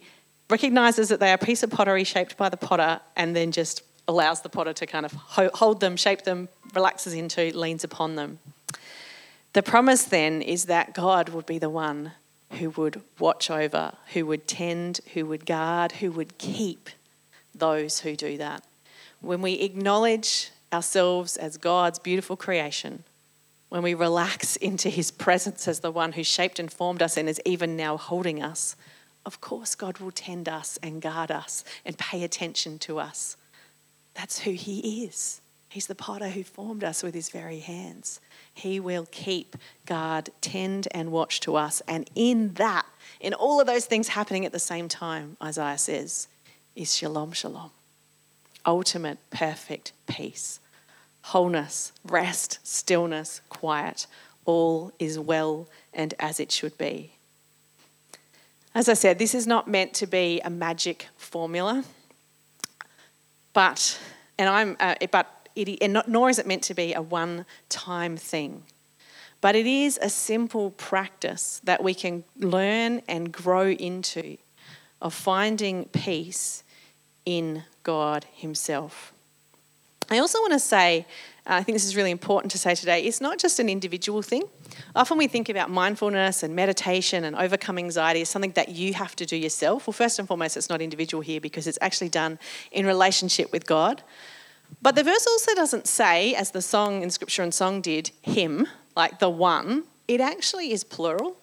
recognizes 0.49 1.09
that 1.11 1.21
they 1.21 1.31
are 1.31 1.35
a 1.35 1.39
piece 1.39 1.63
of 1.63 1.71
pottery 1.71 2.05
shaped 2.05 2.37
by 2.37 2.49
the 2.49 2.57
potter 2.57 3.01
and 3.17 3.37
then 3.37 3.53
just 3.53 3.83
allows 4.07 4.43
the 4.43 4.49
potter 4.49 4.73
to 4.73 4.87
kind 4.87 5.07
of 5.07 5.13
hold 5.13 5.81
them, 5.81 5.97
shape 5.97 6.23
them, 6.23 6.49
relaxes 6.75 7.15
into, 7.15 7.57
leans 7.57 7.85
upon 7.85 8.17
them. 8.17 8.39
The 9.55 9.63
promise 9.63 10.05
then 10.05 10.43
is 10.43 10.65
that 10.65 10.95
God 10.95 11.29
would 11.31 11.47
be 11.47 11.59
the 11.59 11.71
one 11.71 12.13
who 12.53 12.71
would 12.71 13.01
watch 13.19 13.51
over, 13.51 13.95
who 14.13 14.27
would 14.27 14.47
tend, 14.47 15.01
who 15.15 15.27
would 15.27 15.47
guard, 15.47 15.93
who 15.93 16.11
would 16.13 16.39
keep 16.39 16.91
those 17.55 18.01
who 18.01 18.17
do 18.17 18.37
that. 18.39 18.65
When 19.21 19.41
we 19.43 19.55
acknowledge 19.55 20.51
ourselves 20.73 21.37
as 21.37 21.57
God's 21.57 21.99
beautiful 21.99 22.37
creation, 22.37 23.05
when 23.69 23.83
we 23.83 23.95
relax 23.95 24.57
into 24.71 24.89
his 24.89 25.11
presence 25.11 25.67
as 25.69 25.81
the 25.81 25.91
one 25.91 26.13
who 26.13 26.25
shaped 26.25 26.59
and 26.59 26.73
formed 26.73 27.03
us 27.03 27.17
and 27.17 27.29
is 27.29 27.41
even 27.45 27.77
now 27.77 27.97
holding 27.97 28.43
us, 28.43 28.77
of 29.25 29.41
course, 29.41 29.75
God 29.75 29.99
will 29.99 30.11
tend 30.11 30.49
us 30.49 30.79
and 30.83 31.01
guard 31.01 31.31
us 31.31 31.65
and 31.85 31.97
pay 31.97 32.25
attention 32.25 32.79
to 32.81 32.99
us. 32.99 33.37
That's 34.15 34.41
who 34.41 34.53
he 34.53 35.05
is. 35.05 35.41
He's 35.69 35.89
the 35.89 35.95
potter 35.97 36.29
who 36.29 36.45
formed 36.45 36.85
us 36.85 37.03
with 37.03 37.15
his 37.15 37.31
very 37.31 37.59
hands. 37.59 38.21
He 38.53 38.79
will 38.79 39.09
keep, 39.11 39.57
guard, 39.87 40.31
tend, 40.41 40.87
and 40.93 41.11
watch 41.11 41.41
to 41.41 41.57
us. 41.57 41.83
And 41.89 42.09
in 42.15 42.55
that, 42.55 42.87
in 43.19 43.35
all 43.35 43.61
of 43.61 43.67
those 43.67 43.85
things 43.85 44.09
happening 44.09 44.47
at 44.47 44.53
the 44.53 44.61
same 44.61 44.89
time, 44.89 45.37
Isaiah 45.43 45.79
says, 45.79 46.29
is 46.77 46.95
shalom, 46.95 47.33
shalom. 47.33 47.71
Ultimate, 48.65 49.19
perfect 49.31 49.93
peace, 50.07 50.61
wholeness, 51.23 51.93
rest, 52.05 52.61
stillness, 52.63 53.41
quiet. 53.49 54.07
All 54.45 54.93
is 54.99 55.19
well 55.19 55.69
and 55.93 56.15
as 56.21 56.39
it 56.39 56.53
should 56.53 56.79
be. 56.79 57.15
As 58.77 58.89
I 58.89 58.95
said, 58.95 59.19
this 59.19 59.35
is 59.35 59.47
not 59.47 59.67
meant 59.67 59.93
to 59.95 60.07
be 60.07 60.41
a 60.45 60.51
magic 60.51 61.09
formula, 61.17 61.85
but, 63.55 63.99
and 64.39 64.49
I'm, 64.51 64.77
uh, 64.79 64.97
but 65.11 65.49
it, 65.57 65.79
and 65.81 65.95
not, 65.95 66.09
nor 66.09 66.29
is 66.29 66.39
it 66.39 66.47
meant 66.47 66.65
to 66.65 66.75
be 66.75 66.93
a 66.93 67.01
one 67.01 67.47
time 67.71 68.19
thing. 68.19 68.65
But 69.41 69.57
it 69.57 69.67
is 69.67 69.99
a 70.03 70.11
simple 70.11 70.71
practice 70.73 71.61
that 71.65 71.83
we 71.83 71.95
can 71.95 72.25
learn 72.37 73.01
and 73.09 73.33
grow 73.33 73.69
into 73.69 74.37
of 75.01 75.15
finding 75.15 75.87
peace 75.87 76.65
in 77.25 77.63
God 77.83 78.27
Himself. 78.33 79.14
I 80.11 80.19
also 80.19 80.39
want 80.41 80.53
to 80.53 80.59
say, 80.59 81.07
uh, 81.47 81.55
I 81.55 81.63
think 81.63 81.75
this 81.77 81.85
is 81.85 81.97
really 81.97 82.11
important 82.11 82.51
to 82.53 82.59
say 82.59 82.75
today, 82.75 83.03
it's 83.05 83.21
not 83.21 83.39
just 83.39 83.59
an 83.59 83.69
individual 83.69 84.23
thing. 84.23 84.45
Often 84.95 85.19
we 85.19 85.27
think 85.27 85.49
about 85.49 85.71
mindfulness 85.71 86.43
and 86.43 86.55
meditation 86.55 87.25
and 87.25 87.37
overcoming 87.37 87.87
anxiety 87.87 88.23
as 88.23 88.29
something 88.29 88.53
that 88.53 88.71
you 88.71 88.95
have 88.95 89.15
to 89.17 89.27
do 89.27 89.37
yourself. 89.37 89.87
Well, 89.87 89.93
first 89.93 90.19
and 90.19 90.29
foremost, 90.29 90.57
it's 90.57 90.69
not 90.69 90.81
individual 90.81 91.23
here 91.23 91.41
because 91.41 91.67
it's 91.67 91.79
actually 91.81 92.09
done 92.09 92.39
in 92.73 92.87
relationship 92.87 93.53
with 93.53 93.67
God. 93.67 94.03
But 94.83 94.95
the 94.95 95.05
verse 95.05 95.27
also 95.27 95.55
doesn't 95.55 95.87
say, 95.87 96.35
as 96.35 96.51
the 96.51 96.63
song 96.63 97.03
in 97.03 97.11
Scripture 97.11 97.43
in 97.43 97.53
Song 97.53 97.81
did, 97.81 98.11
him, 98.23 98.67
like 98.97 99.19
the 99.19 99.31
one. 99.31 99.85
It 100.09 100.21
actually 100.21 100.73
is 100.73 100.85
plural. 100.85 101.37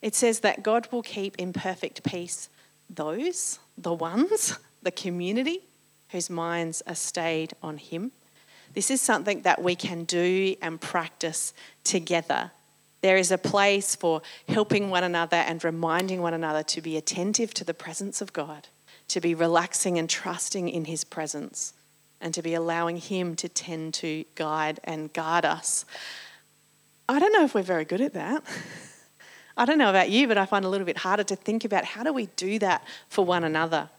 It 0.00 0.14
says 0.14 0.40
that 0.40 0.62
God 0.62 0.88
will 0.90 1.02
keep 1.02 1.36
in 1.36 1.52
perfect 1.52 2.02
peace 2.02 2.48
those, 2.90 3.58
the 3.78 3.92
ones, 3.94 4.58
the 4.82 4.90
community 4.90 5.60
whose 6.12 6.30
minds 6.30 6.82
are 6.86 6.94
stayed 6.94 7.52
on 7.62 7.78
Him. 7.78 8.12
This 8.74 8.90
is 8.90 9.02
something 9.02 9.42
that 9.42 9.62
we 9.62 9.74
can 9.74 10.04
do 10.04 10.54
and 10.62 10.80
practice 10.80 11.52
together. 11.84 12.52
There 13.02 13.16
is 13.16 13.32
a 13.32 13.38
place 13.38 13.96
for 13.96 14.22
helping 14.48 14.88
one 14.88 15.04
another 15.04 15.36
and 15.36 15.62
reminding 15.62 16.22
one 16.22 16.34
another 16.34 16.62
to 16.62 16.80
be 16.80 16.96
attentive 16.96 17.52
to 17.54 17.64
the 17.64 17.74
presence 17.74 18.20
of 18.20 18.32
God, 18.32 18.68
to 19.08 19.20
be 19.20 19.34
relaxing 19.34 19.98
and 19.98 20.08
trusting 20.08 20.68
in 20.68 20.84
His 20.84 21.02
presence 21.02 21.74
and 22.20 22.32
to 22.32 22.42
be 22.42 22.54
allowing 22.54 22.96
Him 22.96 23.34
to 23.36 23.48
tend 23.48 23.94
to 23.94 24.24
guide 24.36 24.78
and 24.84 25.12
guard 25.12 25.44
us. 25.44 25.84
I 27.08 27.18
don't 27.18 27.32
know 27.32 27.44
if 27.44 27.54
we're 27.54 27.62
very 27.62 27.84
good 27.84 28.00
at 28.00 28.14
that. 28.14 28.44
I 29.56 29.64
don't 29.64 29.78
know 29.78 29.90
about 29.90 30.08
you, 30.08 30.28
but 30.28 30.38
I 30.38 30.46
find 30.46 30.64
it 30.64 30.68
a 30.68 30.70
little 30.70 30.86
bit 30.86 30.98
harder 30.98 31.24
to 31.24 31.36
think 31.36 31.64
about 31.64 31.84
how 31.84 32.04
do 32.04 32.12
we 32.12 32.26
do 32.36 32.58
that 32.60 32.84
for 33.08 33.24
one 33.24 33.44
another? 33.44 33.90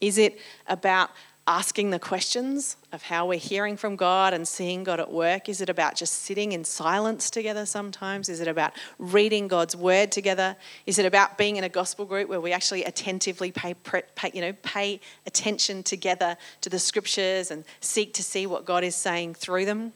Is 0.00 0.18
it 0.18 0.38
about 0.66 1.10
asking 1.46 1.90
the 1.90 1.98
questions 1.98 2.76
of 2.92 3.02
how 3.02 3.26
we're 3.26 3.38
hearing 3.38 3.76
from 3.76 3.96
God 3.96 4.32
and 4.34 4.46
seeing 4.46 4.84
God 4.84 5.00
at 5.00 5.10
work? 5.10 5.48
Is 5.48 5.60
it 5.60 5.68
about 5.68 5.96
just 5.96 6.22
sitting 6.22 6.52
in 6.52 6.64
silence 6.64 7.30
together 7.30 7.66
sometimes? 7.66 8.28
Is 8.28 8.40
it 8.40 8.48
about 8.48 8.72
reading 8.98 9.48
God's 9.48 9.74
word 9.74 10.12
together? 10.12 10.56
Is 10.86 10.98
it 10.98 11.06
about 11.06 11.38
being 11.38 11.56
in 11.56 11.64
a 11.64 11.68
gospel 11.68 12.04
group 12.04 12.28
where 12.28 12.40
we 12.40 12.52
actually 12.52 12.84
attentively 12.84 13.50
pay, 13.50 13.74
pay, 13.74 14.30
you 14.32 14.40
know, 14.40 14.52
pay 14.62 15.00
attention 15.26 15.82
together 15.82 16.36
to 16.60 16.70
the 16.70 16.78
scriptures 16.78 17.50
and 17.50 17.64
seek 17.80 18.14
to 18.14 18.22
see 18.22 18.46
what 18.46 18.64
God 18.64 18.84
is 18.84 18.94
saying 18.94 19.34
through 19.34 19.64
them? 19.64 19.92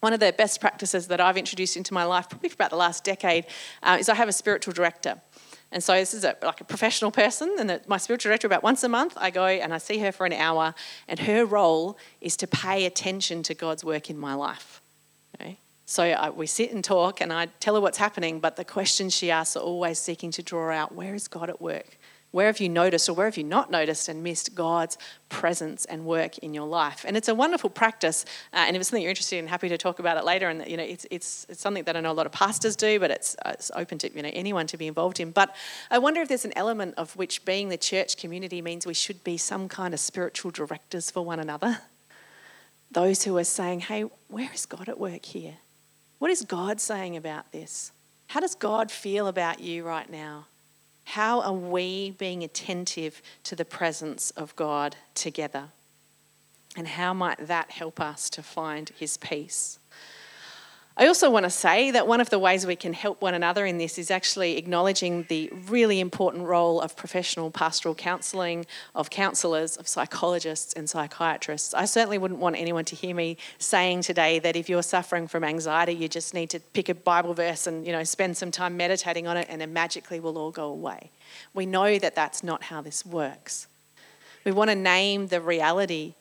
One 0.00 0.12
of 0.12 0.20
the 0.20 0.34
best 0.36 0.60
practices 0.60 1.06
that 1.08 1.20
I've 1.20 1.38
introduced 1.38 1.76
into 1.76 1.94
my 1.94 2.04
life, 2.04 2.28
probably 2.28 2.50
for 2.50 2.54
about 2.54 2.70
the 2.70 2.76
last 2.76 3.02
decade, 3.02 3.46
uh, 3.82 3.96
is 3.98 4.08
I 4.08 4.14
have 4.14 4.28
a 4.28 4.32
spiritual 4.32 4.74
director. 4.74 5.20
And 5.72 5.82
so 5.82 5.94
this 5.94 6.14
is 6.14 6.24
a, 6.24 6.36
like 6.42 6.60
a 6.60 6.64
professional 6.64 7.10
person, 7.10 7.54
and 7.58 7.68
the, 7.68 7.80
my 7.86 7.96
spiritual 7.96 8.30
director, 8.30 8.46
about 8.46 8.62
once 8.62 8.84
a 8.84 8.88
month, 8.88 9.14
I 9.16 9.30
go 9.30 9.46
and 9.46 9.74
I 9.74 9.78
see 9.78 9.98
her 9.98 10.12
for 10.12 10.24
an 10.24 10.32
hour, 10.32 10.74
and 11.08 11.18
her 11.20 11.44
role 11.44 11.98
is 12.20 12.36
to 12.38 12.46
pay 12.46 12.86
attention 12.86 13.42
to 13.44 13.54
God's 13.54 13.84
work 13.84 14.08
in 14.08 14.16
my 14.16 14.34
life. 14.34 14.80
Okay? 15.34 15.58
So 15.84 16.04
I, 16.04 16.30
we 16.30 16.46
sit 16.46 16.72
and 16.72 16.84
talk, 16.84 17.20
and 17.20 17.32
I 17.32 17.46
tell 17.60 17.74
her 17.74 17.80
what's 17.80 17.98
happening, 17.98 18.38
but 18.40 18.56
the 18.56 18.64
questions 18.64 19.14
she 19.14 19.30
asks 19.30 19.56
are 19.56 19.62
always 19.62 19.98
seeking 19.98 20.30
to 20.32 20.42
draw 20.42 20.70
out 20.70 20.94
where 20.94 21.14
is 21.14 21.26
God 21.28 21.50
at 21.50 21.60
work? 21.60 21.98
Where 22.32 22.46
have 22.46 22.60
you 22.60 22.68
noticed 22.68 23.08
or 23.08 23.14
where 23.14 23.26
have 23.26 23.36
you 23.36 23.44
not 23.44 23.70
noticed 23.70 24.08
and 24.08 24.22
missed 24.22 24.54
God's 24.54 24.98
presence 25.28 25.84
and 25.86 26.04
work 26.04 26.36
in 26.38 26.52
your 26.52 26.66
life? 26.66 27.04
And 27.06 27.16
it's 27.16 27.28
a 27.28 27.34
wonderful 27.34 27.70
practice. 27.70 28.24
Uh, 28.52 28.64
and 28.66 28.76
if 28.76 28.80
it's 28.80 28.90
something 28.90 29.02
you're 29.02 29.10
interested 29.10 29.38
in, 29.38 29.46
happy 29.46 29.68
to 29.68 29.78
talk 29.78 29.98
about 30.00 30.18
it 30.18 30.24
later. 30.24 30.48
And 30.48 30.66
you 30.66 30.76
know, 30.76 30.82
it's, 30.82 31.06
it's, 31.10 31.46
it's 31.48 31.60
something 31.60 31.84
that 31.84 31.96
I 31.96 32.00
know 32.00 32.12
a 32.12 32.14
lot 32.14 32.26
of 32.26 32.32
pastors 32.32 32.76
do, 32.76 33.00
but 33.00 33.10
it's, 33.10 33.36
uh, 33.44 33.52
it's 33.54 33.70
open 33.74 33.98
to 33.98 34.14
you 34.14 34.22
know, 34.22 34.30
anyone 34.32 34.66
to 34.66 34.76
be 34.76 34.86
involved 34.86 35.18
in. 35.18 35.30
But 35.30 35.54
I 35.90 35.98
wonder 35.98 36.20
if 36.20 36.28
there's 36.28 36.44
an 36.44 36.52
element 36.56 36.94
of 36.98 37.16
which 37.16 37.44
being 37.44 37.68
the 37.68 37.78
church 37.78 38.16
community 38.16 38.60
means 38.60 38.86
we 38.86 38.94
should 38.94 39.24
be 39.24 39.38
some 39.38 39.68
kind 39.68 39.94
of 39.94 40.00
spiritual 40.00 40.50
directors 40.50 41.10
for 41.10 41.24
one 41.24 41.40
another. 41.40 41.78
Those 42.90 43.24
who 43.24 43.36
are 43.38 43.44
saying, 43.44 43.80
hey, 43.80 44.02
where 44.28 44.50
is 44.52 44.66
God 44.66 44.88
at 44.88 44.98
work 44.98 45.24
here? 45.24 45.54
What 46.18 46.30
is 46.30 46.42
God 46.42 46.80
saying 46.80 47.16
about 47.16 47.52
this? 47.52 47.92
How 48.28 48.40
does 48.40 48.54
God 48.54 48.90
feel 48.90 49.26
about 49.26 49.60
you 49.60 49.84
right 49.84 50.10
now? 50.10 50.46
How 51.10 51.40
are 51.40 51.52
we 51.52 52.10
being 52.10 52.42
attentive 52.42 53.22
to 53.44 53.54
the 53.54 53.64
presence 53.64 54.32
of 54.32 54.54
God 54.56 54.96
together? 55.14 55.68
And 56.76 56.88
how 56.88 57.14
might 57.14 57.46
that 57.46 57.70
help 57.70 58.00
us 58.00 58.28
to 58.30 58.42
find 58.42 58.90
his 58.90 59.16
peace? 59.16 59.78
I 60.98 61.08
also 61.08 61.28
want 61.28 61.44
to 61.44 61.50
say 61.50 61.90
that 61.90 62.08
one 62.08 62.22
of 62.22 62.30
the 62.30 62.38
ways 62.38 62.66
we 62.66 62.74
can 62.74 62.94
help 62.94 63.20
one 63.20 63.34
another 63.34 63.66
in 63.66 63.76
this 63.76 63.98
is 63.98 64.10
actually 64.10 64.56
acknowledging 64.56 65.26
the 65.28 65.52
really 65.68 66.00
important 66.00 66.44
role 66.44 66.80
of 66.80 66.96
professional 66.96 67.50
pastoral 67.50 67.94
counselling, 67.94 68.64
of 68.94 69.10
counsellors, 69.10 69.76
of 69.76 69.86
psychologists 69.86 70.72
and 70.72 70.88
psychiatrists. 70.88 71.74
I 71.74 71.84
certainly 71.84 72.16
wouldn't 72.16 72.40
want 72.40 72.56
anyone 72.56 72.86
to 72.86 72.96
hear 72.96 73.14
me 73.14 73.36
saying 73.58 74.02
today 74.02 74.38
that 74.38 74.56
if 74.56 74.70
you're 74.70 74.82
suffering 74.82 75.28
from 75.28 75.44
anxiety, 75.44 75.92
you 75.92 76.08
just 76.08 76.32
need 76.32 76.48
to 76.50 76.60
pick 76.60 76.88
a 76.88 76.94
Bible 76.94 77.34
verse 77.34 77.66
and 77.66 77.86
you 77.86 77.92
know 77.92 78.02
spend 78.02 78.38
some 78.38 78.50
time 78.50 78.78
meditating 78.78 79.26
on 79.26 79.36
it 79.36 79.48
and 79.50 79.60
it 79.60 79.68
magically 79.68 80.18
will 80.18 80.38
all 80.38 80.50
go 80.50 80.68
away. 80.68 81.10
We 81.52 81.66
know 81.66 81.98
that 81.98 82.14
that's 82.14 82.42
not 82.42 82.62
how 82.62 82.80
this 82.80 83.04
works. 83.04 83.66
We 84.46 84.52
want 84.52 84.70
to 84.70 84.76
name 84.76 85.26
the 85.26 85.42
reality 85.42 86.14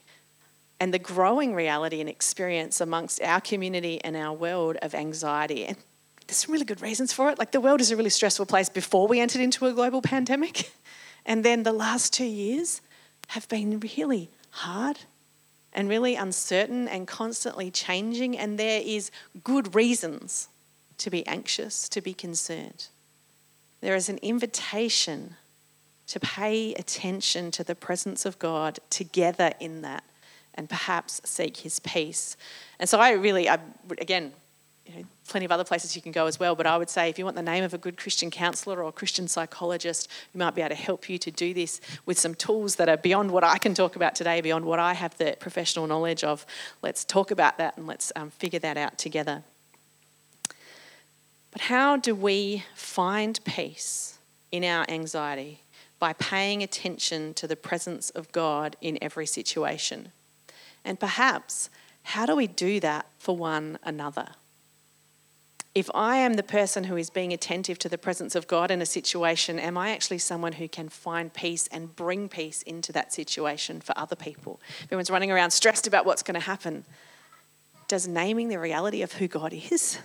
and 0.79 0.93
the 0.93 0.99
growing 0.99 1.53
reality 1.55 2.01
and 2.01 2.09
experience 2.09 2.81
amongst 2.81 3.21
our 3.21 3.41
community 3.41 4.01
and 4.03 4.15
our 4.15 4.33
world 4.33 4.77
of 4.81 4.93
anxiety. 4.93 5.65
And 5.65 5.77
there's 6.27 6.37
some 6.37 6.51
really 6.51 6.65
good 6.65 6.81
reasons 6.81 7.13
for 7.13 7.29
it. 7.29 7.39
Like 7.39 7.51
the 7.51 7.61
world 7.61 7.81
is 7.81 7.91
a 7.91 7.97
really 7.97 8.09
stressful 8.09 8.45
place 8.45 8.69
before 8.69 9.07
we 9.07 9.19
entered 9.19 9.41
into 9.41 9.65
a 9.67 9.73
global 9.73 10.01
pandemic. 10.01 10.71
And 11.25 11.43
then 11.43 11.63
the 11.63 11.73
last 11.73 12.13
two 12.13 12.25
years 12.25 12.81
have 13.29 13.49
been 13.49 13.79
really 13.79 14.29
hard 14.51 14.99
and 15.73 15.89
really 15.89 16.15
uncertain 16.15 16.87
and 16.87 17.07
constantly 17.07 17.71
changing. 17.71 18.37
And 18.37 18.59
there 18.59 18.81
is 18.85 19.09
good 19.43 19.73
reasons 19.73 20.47
to 20.99 21.09
be 21.09 21.25
anxious, 21.25 21.89
to 21.89 22.01
be 22.01 22.13
concerned. 22.13 22.89
There 23.81 23.95
is 23.95 24.07
an 24.07 24.19
invitation 24.19 25.35
to 26.07 26.19
pay 26.19 26.73
attention 26.75 27.49
to 27.51 27.63
the 27.63 27.75
presence 27.75 28.25
of 28.25 28.37
God 28.37 28.79
together 28.89 29.53
in 29.59 29.81
that 29.81 30.03
and 30.55 30.69
perhaps 30.69 31.21
seek 31.23 31.57
his 31.57 31.79
peace. 31.79 32.37
And 32.79 32.89
so 32.89 32.99
I 32.99 33.11
really, 33.11 33.47
I, 33.49 33.59
again, 33.99 34.33
you 34.85 34.95
know, 34.95 35.03
plenty 35.27 35.45
of 35.45 35.51
other 35.51 35.63
places 35.63 35.95
you 35.95 36.01
can 36.01 36.11
go 36.11 36.27
as 36.27 36.39
well, 36.39 36.53
but 36.55 36.67
I 36.67 36.77
would 36.77 36.89
say 36.89 37.09
if 37.09 37.17
you 37.17 37.25
want 37.25 37.35
the 37.35 37.41
name 37.41 37.63
of 37.63 37.73
a 37.73 37.77
good 37.77 37.97
Christian 37.97 38.29
counselor 38.29 38.83
or 38.83 38.89
a 38.89 38.91
Christian 38.91 39.27
psychologist 39.27 40.07
who 40.31 40.39
might 40.39 40.53
be 40.53 40.61
able 40.61 40.75
to 40.75 40.81
help 40.81 41.09
you 41.09 41.17
to 41.17 41.31
do 41.31 41.53
this 41.53 41.81
with 42.05 42.19
some 42.19 42.35
tools 42.35 42.75
that 42.75 42.87
are 42.87 42.97
beyond 42.97 43.31
what 43.31 43.43
I 43.43 43.57
can 43.57 43.73
talk 43.73 43.95
about 43.95 44.13
today, 44.13 44.41
beyond 44.41 44.65
what 44.65 44.77
I 44.77 44.93
have 44.93 45.17
the 45.17 45.35
professional 45.39 45.87
knowledge 45.87 46.23
of, 46.23 46.45
let's 46.83 47.03
talk 47.03 47.31
about 47.31 47.57
that 47.57 47.77
and 47.77 47.87
let's 47.87 48.11
um, 48.15 48.29
figure 48.29 48.59
that 48.59 48.77
out 48.77 48.99
together. 48.99 49.43
But 51.51 51.61
how 51.61 51.97
do 51.97 52.13
we 52.13 52.63
find 52.75 53.39
peace 53.43 54.19
in 54.51 54.63
our 54.63 54.85
anxiety? 54.87 55.61
By 55.97 56.13
paying 56.13 56.61
attention 56.61 57.33
to 57.35 57.47
the 57.47 57.55
presence 57.55 58.09
of 58.11 58.31
God 58.31 58.75
in 58.81 58.99
every 59.01 59.25
situation. 59.25 60.11
And 60.85 60.99
perhaps, 60.99 61.69
how 62.03 62.25
do 62.25 62.35
we 62.35 62.47
do 62.47 62.79
that 62.79 63.07
for 63.17 63.35
one 63.35 63.79
another? 63.83 64.27
If 65.73 65.89
I 65.93 66.17
am 66.17 66.35
the 66.35 66.43
person 66.43 66.85
who 66.85 66.95
is 66.95 67.09
being 67.09 67.33
attentive 67.33 67.77
to 67.79 67.89
the 67.89 67.97
presence 67.97 68.33
of 68.33 68.47
God 68.47 68.71
in 68.71 68.81
a 68.81 68.85
situation, 68.85 69.59
am 69.59 69.77
I 69.77 69.89
actually 69.89 70.19
someone 70.19 70.53
who 70.53 70.69
can 70.69 70.87
find 70.87 71.33
peace 71.33 71.67
and 71.67 71.93
bring 71.93 72.29
peace 72.29 72.61
into 72.61 72.93
that 72.93 73.11
situation 73.11 73.81
for 73.81 73.97
other 73.97 74.15
people? 74.15 74.61
If 74.79 74.85
everyone's 74.85 75.09
running 75.09 75.31
around 75.31 75.51
stressed 75.51 75.85
about 75.85 76.05
what's 76.05 76.23
going 76.23 76.39
to 76.39 76.45
happen, 76.45 76.85
does 77.89 78.07
naming 78.07 78.47
the 78.47 78.59
reality 78.59 79.01
of 79.01 79.13
who 79.13 79.27
God 79.27 79.51
is 79.51 79.99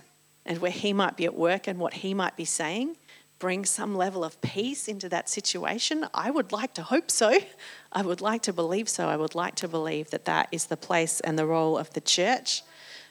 and 0.45 0.59
where 0.59 0.73
He 0.73 0.93
might 0.93 1.16
be 1.16 1.25
at 1.25 1.37
work 1.37 1.69
and 1.69 1.79
what 1.79 1.95
He 1.95 2.14
might 2.14 2.37
be 2.37 2.45
saying 2.45 2.97
bring 3.40 3.64
some 3.64 3.96
level 3.96 4.22
of 4.22 4.40
peace 4.42 4.87
into 4.87 5.09
that 5.09 5.29
situation? 5.29 6.07
I 6.14 6.31
would 6.31 6.53
like 6.53 6.74
to 6.74 6.83
hope 6.83 7.11
so. 7.11 7.37
I 7.92 8.03
would 8.03 8.20
like 8.20 8.42
to 8.42 8.53
believe 8.53 8.88
so. 8.88 9.09
I 9.09 9.16
would 9.16 9.35
like 9.35 9.57
to 9.57 9.66
believe 9.66 10.11
that 10.11 10.26
that 10.26 10.48
is 10.53 10.66
the 10.66 10.76
place 10.76 11.18
and 11.18 11.37
the 11.37 11.46
role 11.46 11.76
of 11.76 11.92
the 11.94 12.00
church 12.00 12.62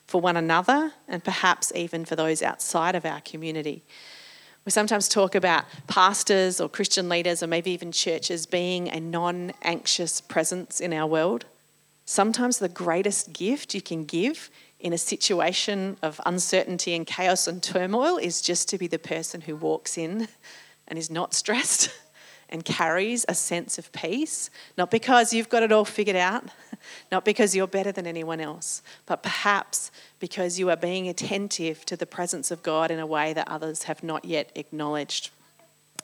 for 0.06 0.22
one 0.22 0.38
another 0.38 0.94
and 1.08 1.24
perhaps 1.24 1.74
even 1.76 2.06
for 2.06 2.16
those 2.16 2.42
outside 2.42 2.96
of 2.96 3.06
our 3.06 3.20
community. 3.22 3.84
We 4.66 4.72
sometimes 4.72 5.10
talk 5.10 5.36
about 5.36 5.66
pastors 5.88 6.62
or 6.62 6.70
Christian 6.70 7.10
leaders 7.10 7.44
or 7.44 7.48
maybe 7.48 7.72
even 7.72 7.92
churches 7.92 8.46
being 8.46 8.88
a 8.90 9.00
non 9.00 9.52
anxious 9.64 10.22
presence 10.22 10.80
in 10.80 10.94
our 10.94 11.08
world. 11.08 11.46
Sometimes 12.06 12.58
the 12.58 12.70
greatest 12.70 13.34
gift 13.34 13.74
you 13.74 13.82
can 13.82 14.06
give 14.06 14.50
in 14.80 14.94
a 14.94 14.98
situation 14.98 15.98
of 16.02 16.22
uncertainty 16.26 16.96
and 16.96 17.06
chaos 17.06 17.48
and 17.48 17.62
turmoil 17.62 18.18
is 18.18 18.42
just 18.42 18.70
to 18.70 18.78
be 18.78 18.88
the 18.88 19.00
person 19.00 19.42
who 19.42 19.56
walks 19.56 19.98
in 19.98 20.28
and 20.88 20.98
is 20.98 21.12
not 21.12 21.34
stressed 21.34 21.90
and 22.50 22.66
carries 22.66 23.26
a 23.28 23.36
sense 23.36 23.78
of 23.78 23.92
peace, 23.92 24.50
not 24.78 24.90
because 24.90 25.34
you've 25.34 25.50
got 25.50 25.62
it 25.64 25.72
all 25.72 25.86
figured 25.86 26.16
out, 26.16 26.46
not 27.12 27.26
because 27.26 27.56
you're 27.56 27.68
better 27.68 27.92
than 27.92 28.08
anyone 28.08 28.40
else, 28.40 28.82
but 29.06 29.22
perhaps 29.22 29.92
because 30.20 30.58
you 30.58 30.70
are 30.70 30.78
being 30.78 31.08
attentive 31.08 31.86
to 31.86 31.96
the 31.96 32.08
presence 32.08 32.50
of 32.50 32.64
God 32.64 32.90
in 32.90 33.00
a 33.00 33.06
way 33.06 33.34
that 33.34 33.48
others 33.48 33.84
have 33.84 34.02
not 34.02 34.26
yet 34.26 34.52
acknowledged. 34.56 35.30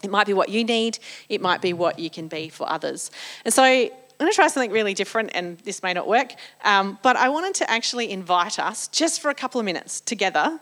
It 0.04 0.12
might 0.12 0.28
be 0.28 0.34
what 0.34 0.50
you 0.50 0.64
need, 0.64 1.00
it 1.30 1.42
might 1.42 1.62
be 1.62 1.74
what 1.74 1.98
you 1.98 2.10
can 2.10 2.28
be 2.28 2.50
for 2.50 2.70
others. 2.70 3.10
And 3.44 3.54
so 3.54 3.90
I'm 4.18 4.26
going 4.26 4.32
to 4.32 4.36
try 4.36 4.48
something 4.48 4.72
really 4.72 4.94
different, 4.94 5.32
and 5.34 5.58
this 5.60 5.84
may 5.84 5.94
not 5.94 6.08
work, 6.08 6.36
um, 6.64 6.98
but 7.04 7.18
I 7.18 7.28
wanted 7.28 7.54
to 7.56 7.70
actually 7.70 8.12
invite 8.12 8.60
us 8.60 8.88
just 8.88 9.20
for 9.20 9.30
a 9.30 9.36
couple 9.36 9.60
of 9.60 9.66
minutes 9.66 10.00
together 10.00 10.62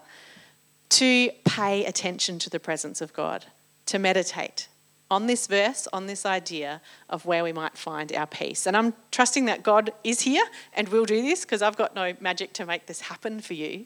to 0.90 1.30
pay 1.46 1.86
attention 1.86 2.40
to 2.40 2.50
the 2.50 2.60
presence 2.60 3.00
of 3.00 3.14
God, 3.14 3.46
to 3.86 4.00
meditate 4.00 4.70
on 5.12 5.28
this 5.28 5.46
verse, 5.46 5.88
on 5.94 6.08
this 6.08 6.26
idea 6.26 6.82
of 7.12 7.28
where 7.28 7.44
we 7.44 7.54
might 7.54 7.78
find 7.78 8.12
our 8.14 8.26
peace. 8.26 8.66
And 8.66 8.76
I'm 8.76 8.94
trusting 9.12 9.46
that 9.46 9.62
God 9.62 9.94
is 10.04 10.22
here 10.22 10.44
and 10.74 10.90
will 10.90 11.06
do 11.06 11.22
this 11.22 11.46
because 11.46 11.62
I've 11.62 11.78
got 11.78 11.94
no 11.94 12.16
magic 12.20 12.54
to 12.54 12.66
make 12.66 12.88
this 12.88 13.02
happen 13.02 13.40
for 13.40 13.54
you. 13.54 13.86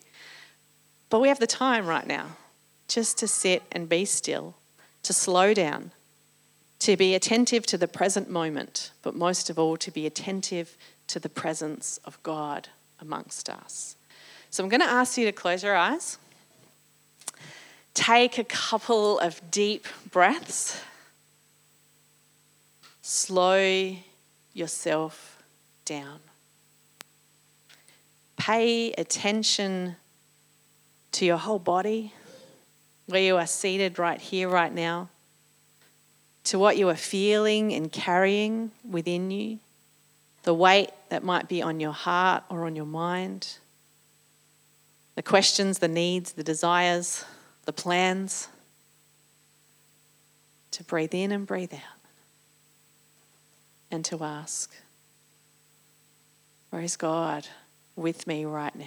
But 1.09 1.19
we 1.19 1.27
have 1.27 1.39
the 1.39 1.47
time 1.47 1.85
right 1.85 2.07
now 2.07 2.37
just 2.87 3.17
to 3.17 3.27
sit 3.27 3.63
and 3.73 3.89
be 3.89 4.05
still, 4.05 4.55
to 5.03 5.11
slow 5.11 5.53
down 5.53 5.91
to 6.79 6.95
be 6.95 7.15
attentive 7.15 7.65
to 7.65 7.77
the 7.77 7.87
present 7.87 8.29
moment, 8.29 8.91
but 9.01 9.15
most 9.15 9.49
of 9.49 9.57
all, 9.57 9.77
to 9.77 9.91
be 9.91 10.05
attentive 10.05 10.77
to 11.07 11.19
the 11.19 11.29
presence 11.29 11.99
of 12.05 12.21
God 12.23 12.69
amongst 12.99 13.49
us. 13.49 13.95
So 14.49 14.63
I'm 14.63 14.69
going 14.69 14.81
to 14.81 14.87
ask 14.87 15.17
you 15.17 15.25
to 15.25 15.31
close 15.31 15.63
your 15.63 15.75
eyes. 15.75 16.17
Take 17.93 18.37
a 18.37 18.43
couple 18.43 19.19
of 19.19 19.41
deep 19.49 19.87
breaths. 20.11 20.79
Slow 23.01 23.95
yourself 24.53 25.41
down. 25.85 26.19
Pay 28.37 28.91
attention 28.93 29.95
to 31.13 31.25
your 31.25 31.37
whole 31.37 31.59
body, 31.59 32.13
where 33.07 33.21
you 33.21 33.37
are 33.37 33.47
seated 33.47 33.97
right 33.97 34.21
here, 34.21 34.47
right 34.47 34.73
now 34.73 35.09
to 36.47 36.57
what 36.57 36.77
you 36.77 36.87
are 36.87 36.95
feeling 36.95 37.73
and 37.73 37.91
carrying 37.91 38.71
within 38.89 39.29
you, 39.29 39.59
the 40.43 40.53
weight 40.53 40.91
that 41.09 41.21
might 41.21 41.49
be 41.49 41.61
on 41.61 41.81
your 41.81 41.91
heart 41.91 42.41
or 42.49 42.65
on 42.65 42.73
your 42.73 42.85
mind, 42.85 43.57
the 45.15 45.21
questions, 45.21 45.79
the 45.79 45.89
needs, 45.89 46.31
the 46.31 46.45
desires, 46.45 47.25
the 47.65 47.73
plans, 47.73 48.47
to 50.71 50.85
breathe 50.85 51.13
in 51.13 51.33
and 51.33 51.45
breathe 51.45 51.73
out, 51.73 51.99
and 53.91 54.05
to 54.05 54.23
ask, 54.23 54.73
Where 56.69 56.81
is 56.81 56.95
God 56.95 57.45
with 57.97 58.25
me 58.25 58.45
right 58.45 58.75
now? 58.75 58.85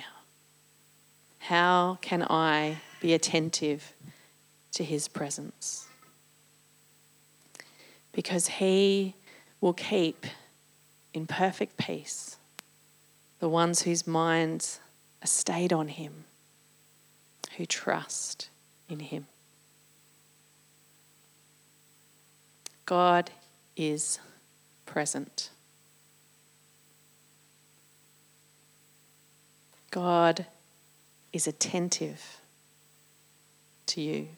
How 1.40 1.98
can 2.00 2.22
I 2.22 2.78
be 3.02 3.12
attentive 3.12 3.92
to 4.72 4.82
His 4.82 5.08
presence? 5.08 5.89
Because 8.12 8.48
He 8.48 9.14
will 9.60 9.72
keep 9.72 10.26
in 11.12 11.26
perfect 11.26 11.76
peace 11.76 12.36
the 13.40 13.48
ones 13.48 13.82
whose 13.82 14.06
minds 14.06 14.80
are 15.22 15.26
stayed 15.26 15.72
on 15.72 15.88
Him, 15.88 16.24
who 17.56 17.66
trust 17.66 18.50
in 18.88 19.00
Him. 19.00 19.26
God 22.84 23.30
is 23.76 24.18
present. 24.84 25.50
God 29.90 30.46
is 31.32 31.46
attentive 31.46 32.40
to 33.86 34.00
you. 34.00 34.28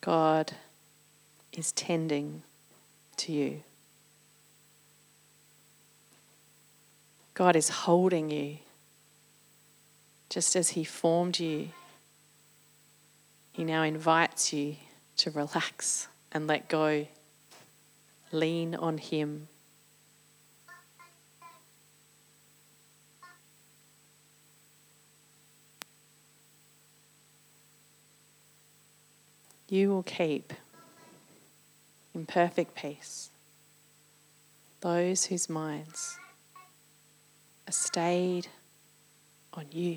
God 0.00 0.52
is 1.56 1.72
tending 1.72 2.42
to 3.16 3.32
you. 3.32 3.62
God 7.34 7.56
is 7.56 7.68
holding 7.68 8.30
you 8.30 8.58
just 10.28 10.56
as 10.56 10.70
He 10.70 10.84
formed 10.84 11.38
you. 11.38 11.68
He 13.52 13.64
now 13.64 13.82
invites 13.82 14.52
you 14.52 14.76
to 15.18 15.30
relax 15.30 16.08
and 16.32 16.46
let 16.46 16.68
go. 16.68 17.06
Lean 18.32 18.74
on 18.74 18.98
Him. 18.98 19.48
You 29.68 29.90
will 29.90 30.02
keep 30.02 30.52
in 32.14 32.26
perfect 32.26 32.74
peace 32.74 33.30
those 34.84 35.24
whose 35.24 35.48
minds 35.48 36.18
are 37.66 37.72
stayed 37.72 38.48
on 39.54 39.64
you, 39.70 39.96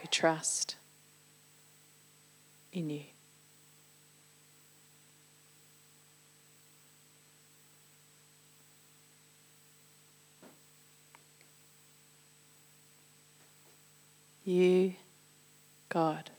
who 0.00 0.08
trust 0.08 0.76
in 2.72 2.88
you. 2.88 3.02
You, 14.44 14.94
God. 15.90 16.31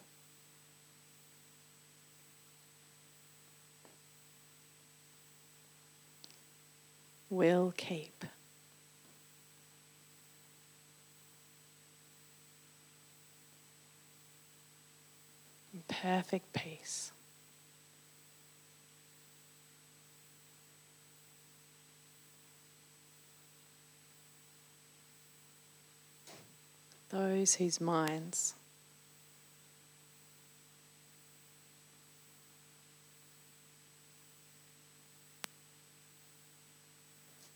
Will 7.34 7.74
keep. 7.76 8.26
In 15.74 15.84
perfect 15.88 16.54
peace. 16.54 17.12
Those 27.10 27.56
whose 27.56 27.82
minds 27.82 28.54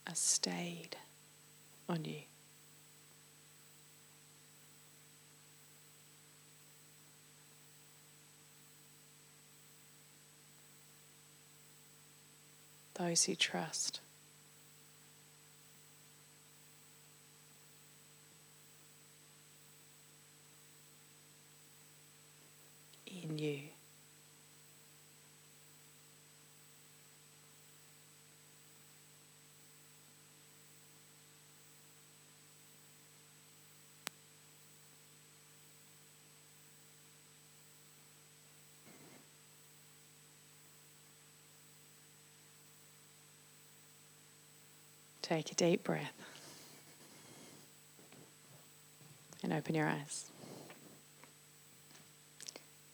are 0.08 0.16
stayed 0.16 0.96
on 1.90 2.06
you. 2.06 2.22
Those 12.94 13.26
who 13.26 13.36
trust. 13.36 14.00
In 23.06 23.38
you. 23.38 23.60
Take 45.28 45.52
a 45.52 45.56
deep 45.56 45.84
breath 45.84 46.14
and 49.44 49.52
open 49.52 49.76
your 49.76 49.86
eyes. 49.86 50.32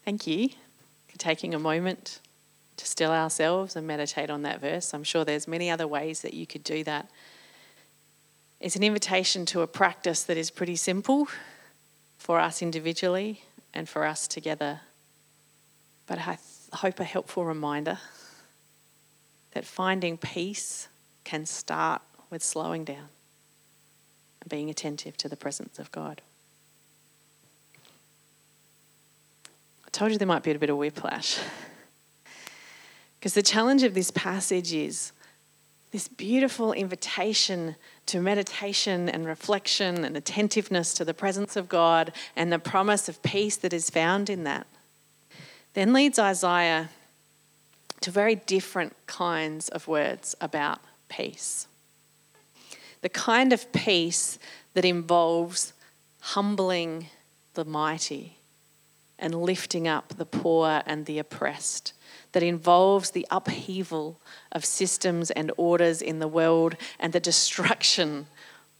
Thank 0.03 0.25
you 0.25 0.49
for 1.07 1.19
taking 1.19 1.53
a 1.53 1.59
moment 1.59 2.21
to 2.77 2.87
still 2.87 3.11
ourselves 3.11 3.75
and 3.75 3.85
meditate 3.85 4.31
on 4.31 4.41
that 4.41 4.61
verse. 4.61 4.95
I'm 4.95 5.03
sure 5.03 5.23
there's 5.23 5.47
many 5.47 5.69
other 5.69 5.87
ways 5.87 6.23
that 6.23 6.33
you 6.33 6.47
could 6.47 6.63
do 6.63 6.83
that. 6.85 7.07
It's 8.59 8.75
an 8.75 8.81
invitation 8.81 9.45
to 9.47 9.61
a 9.61 9.67
practice 9.67 10.23
that 10.23 10.35
is 10.35 10.49
pretty 10.49 10.75
simple 10.75 11.27
for 12.17 12.39
us 12.39 12.63
individually 12.63 13.43
and 13.75 13.87
for 13.87 14.05
us 14.05 14.27
together. 14.27 14.79
But 16.07 16.17
I 16.17 16.39
hope 16.73 16.99
a 16.99 17.03
helpful 17.03 17.45
reminder 17.45 17.99
that 19.51 19.65
finding 19.65 20.17
peace 20.17 20.87
can 21.23 21.45
start 21.45 22.01
with 22.33 22.43
slowing 22.43 22.83
down 22.83 23.09
and 24.41 24.49
being 24.49 24.69
attentive 24.69 25.15
to 25.17 25.29
the 25.29 25.37
presence 25.37 25.77
of 25.77 25.91
God. 25.91 26.21
I 29.85 29.89
told 29.91 30.11
you 30.11 30.17
there 30.17 30.27
might 30.27 30.41
be 30.43 30.51
a 30.51 30.59
bit 30.59 30.69
of 30.69 30.77
whiplash. 30.77 31.39
Because 33.19 33.35
the 33.35 33.41
challenge 33.41 33.83
of 33.83 33.93
this 33.93 34.11
passage 34.11 34.73
is 34.73 35.13
this 35.91 36.09
beautiful 36.09 36.73
invitation 36.73 37.77
to 38.07 38.19
meditation 38.19 39.07
and 39.07 39.25
reflection 39.25 40.03
and 40.03 40.17
attentiveness 40.17 40.93
to 40.95 41.05
the 41.05 41.13
presence 41.13 41.55
of 41.55 41.69
God 41.69 42.11
and 42.35 42.51
the 42.51 42.59
promise 42.59 43.07
of 43.07 43.23
peace 43.23 43.55
that 43.55 43.71
is 43.71 43.89
found 43.89 44.29
in 44.29 44.43
that. 44.43 44.67
Then 45.73 45.93
leads 45.93 46.19
Isaiah 46.19 46.89
to 48.01 48.11
very 48.11 48.35
different 48.35 48.93
kinds 49.07 49.69
of 49.69 49.87
words 49.87 50.35
about 50.41 50.81
peace 51.07 51.67
the 53.03 53.09
kind 53.09 53.51
of 53.51 53.69
peace 53.73 54.39
that 54.73 54.85
involves 54.85 55.73
humbling 56.21 57.07
the 57.53 57.65
mighty 57.65 58.37
and 59.19 59.35
lifting 59.35 59.89
up 59.89 60.15
the 60.15 60.25
poor 60.25 60.81
and 60.85 61.05
the 61.05 61.19
oppressed, 61.19 61.91
that 62.31 62.41
involves 62.41 63.11
the 63.11 63.27
upheaval 63.29 64.21
of 64.53 64.63
systems 64.63 65.31
and 65.31 65.51
orders 65.57 66.01
in 66.01 66.19
the 66.19 66.29
world 66.29 66.77
and 66.97 67.11
the 67.11 67.19
destruction 67.19 68.25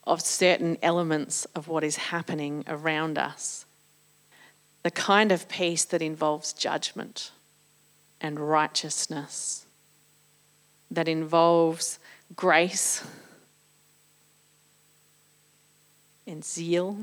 of 0.05 0.21
certain 0.21 0.77
elements 0.81 1.43
of 1.53 1.67
what 1.67 1.83
is 1.83 1.97
happening 1.97 2.63
around 2.65 3.17
us. 3.17 3.65
The 4.83 4.91
kind 4.91 5.33
of 5.33 5.49
peace 5.49 5.83
that 5.83 6.01
involves 6.01 6.53
judgment 6.53 7.31
and 8.21 8.39
righteousness, 8.39 9.65
that 10.89 11.09
involves 11.09 11.99
grace 12.37 13.03
and 16.25 16.43
zeal 16.43 16.97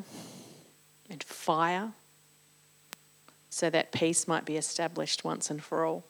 and 1.08 1.22
fire 1.22 1.92
so 3.50 3.68
that 3.68 3.92
peace 3.92 4.28
might 4.28 4.44
be 4.44 4.56
established 4.56 5.24
once 5.24 5.50
and 5.50 5.62
for 5.62 5.84
all. 5.84 6.04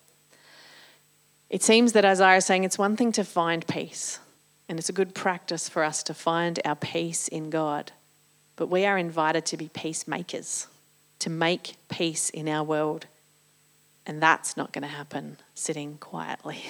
It 1.49 1.63
seems 1.63 1.91
that 1.93 2.05
Isaiah 2.05 2.37
is 2.37 2.45
saying 2.45 2.63
it's 2.63 2.77
one 2.77 2.95
thing 2.95 3.11
to 3.13 3.25
find 3.25 3.67
peace, 3.67 4.19
and 4.69 4.79
it's 4.79 4.87
a 4.87 4.93
good 4.93 5.13
practice 5.13 5.67
for 5.67 5.83
us 5.83 6.01
to 6.03 6.13
find 6.13 6.59
our 6.63 6.75
peace 6.75 7.27
in 7.27 7.49
God. 7.49 7.91
But 8.55 8.67
we 8.67 8.85
are 8.85 8.97
invited 8.97 9.45
to 9.47 9.57
be 9.57 9.67
peacemakers, 9.67 10.67
to 11.19 11.29
make 11.29 11.75
peace 11.89 12.29
in 12.29 12.47
our 12.47 12.63
world. 12.63 13.07
And 14.05 14.21
that's 14.21 14.55
not 14.55 14.71
going 14.71 14.83
to 14.83 14.87
happen 14.87 15.37
sitting 15.55 15.97
quietly. 15.97 16.63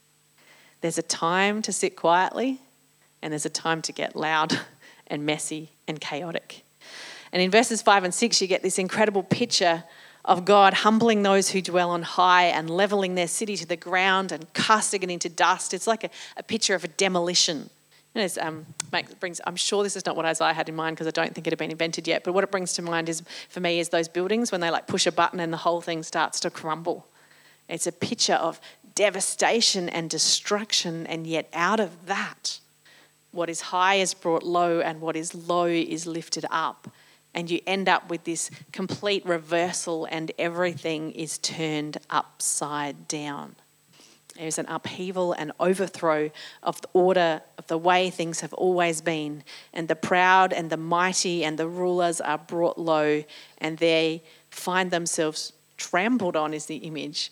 There's 0.82 0.98
a 0.98 1.02
time 1.02 1.62
to 1.62 1.72
sit 1.72 1.96
quietly, 1.96 2.58
and 3.22 3.32
there's 3.32 3.44
a 3.44 3.50
time 3.50 3.82
to 3.82 3.92
get 3.92 4.16
loud 4.16 4.58
and 5.10 5.26
messy 5.26 5.72
and 5.86 6.00
chaotic. 6.00 6.64
And 7.32 7.42
in 7.42 7.50
verses 7.50 7.82
5 7.82 8.04
and 8.04 8.14
6, 8.14 8.40
you 8.40 8.46
get 8.46 8.62
this 8.62 8.78
incredible 8.78 9.22
picture 9.22 9.84
of 10.24 10.44
God 10.44 10.74
humbling 10.74 11.22
those 11.22 11.50
who 11.50 11.62
dwell 11.62 11.90
on 11.90 12.02
high 12.02 12.44
and 12.44 12.68
leveling 12.68 13.14
their 13.14 13.28
city 13.28 13.56
to 13.56 13.66
the 13.66 13.76
ground 13.76 14.32
and 14.32 14.52
casting 14.52 15.02
it 15.02 15.10
into 15.10 15.28
dust. 15.28 15.72
It's 15.74 15.86
like 15.86 16.04
a, 16.04 16.10
a 16.36 16.42
picture 16.42 16.74
of 16.74 16.84
a 16.84 16.88
demolition. 16.88 17.70
Know, 18.14 18.26
um, 18.40 18.66
brings, 19.20 19.40
I'm 19.46 19.54
sure 19.54 19.84
this 19.84 19.94
is 19.94 20.04
not 20.04 20.16
what 20.16 20.26
Isaiah 20.26 20.52
had 20.52 20.68
in 20.68 20.74
mind 20.74 20.96
because 20.96 21.06
I 21.06 21.12
don't 21.12 21.32
think 21.32 21.46
it 21.46 21.52
had 21.52 21.58
been 21.58 21.70
invented 21.70 22.08
yet. 22.08 22.24
But 22.24 22.34
what 22.34 22.42
it 22.42 22.50
brings 22.50 22.72
to 22.74 22.82
mind 22.82 23.08
is, 23.08 23.22
for 23.48 23.60
me, 23.60 23.78
is 23.78 23.90
those 23.90 24.08
buildings 24.08 24.50
when 24.50 24.60
they 24.60 24.70
like 24.70 24.88
push 24.88 25.06
a 25.06 25.12
button 25.12 25.38
and 25.38 25.52
the 25.52 25.58
whole 25.58 25.80
thing 25.80 26.02
starts 26.02 26.40
to 26.40 26.50
crumble. 26.50 27.06
It's 27.68 27.86
a 27.86 27.92
picture 27.92 28.34
of 28.34 28.60
devastation 28.96 29.88
and 29.88 30.10
destruction, 30.10 31.06
and 31.06 31.24
yet 31.24 31.48
out 31.52 31.78
of 31.78 32.06
that, 32.06 32.58
what 33.32 33.48
is 33.48 33.60
high 33.60 33.96
is 33.96 34.14
brought 34.14 34.42
low, 34.42 34.80
and 34.80 35.00
what 35.00 35.16
is 35.16 35.34
low 35.34 35.66
is 35.66 36.06
lifted 36.06 36.44
up 36.50 36.88
and 37.34 37.50
you 37.50 37.60
end 37.66 37.88
up 37.88 38.10
with 38.10 38.24
this 38.24 38.50
complete 38.72 39.24
reversal, 39.24 40.06
and 40.10 40.32
everything 40.38 41.12
is 41.12 41.38
turned 41.38 41.98
upside 42.08 43.06
down. 43.08 43.54
There's 44.36 44.58
an 44.58 44.66
upheaval 44.68 45.32
and 45.32 45.52
overthrow 45.60 46.30
of 46.62 46.80
the 46.80 46.88
order 46.92 47.42
of 47.58 47.66
the 47.66 47.78
way 47.78 48.10
things 48.10 48.40
have 48.40 48.52
always 48.54 49.00
been, 49.00 49.44
and 49.72 49.86
the 49.86 49.96
proud 49.96 50.52
and 50.52 50.70
the 50.70 50.76
mighty 50.76 51.44
and 51.44 51.58
the 51.58 51.68
rulers 51.68 52.20
are 52.20 52.38
brought 52.38 52.78
low, 52.78 53.22
and 53.58 53.78
they 53.78 54.22
find 54.50 54.90
themselves 54.90 55.52
trampled 55.76 56.36
on, 56.36 56.52
is 56.52 56.66
the 56.66 56.76
image, 56.76 57.30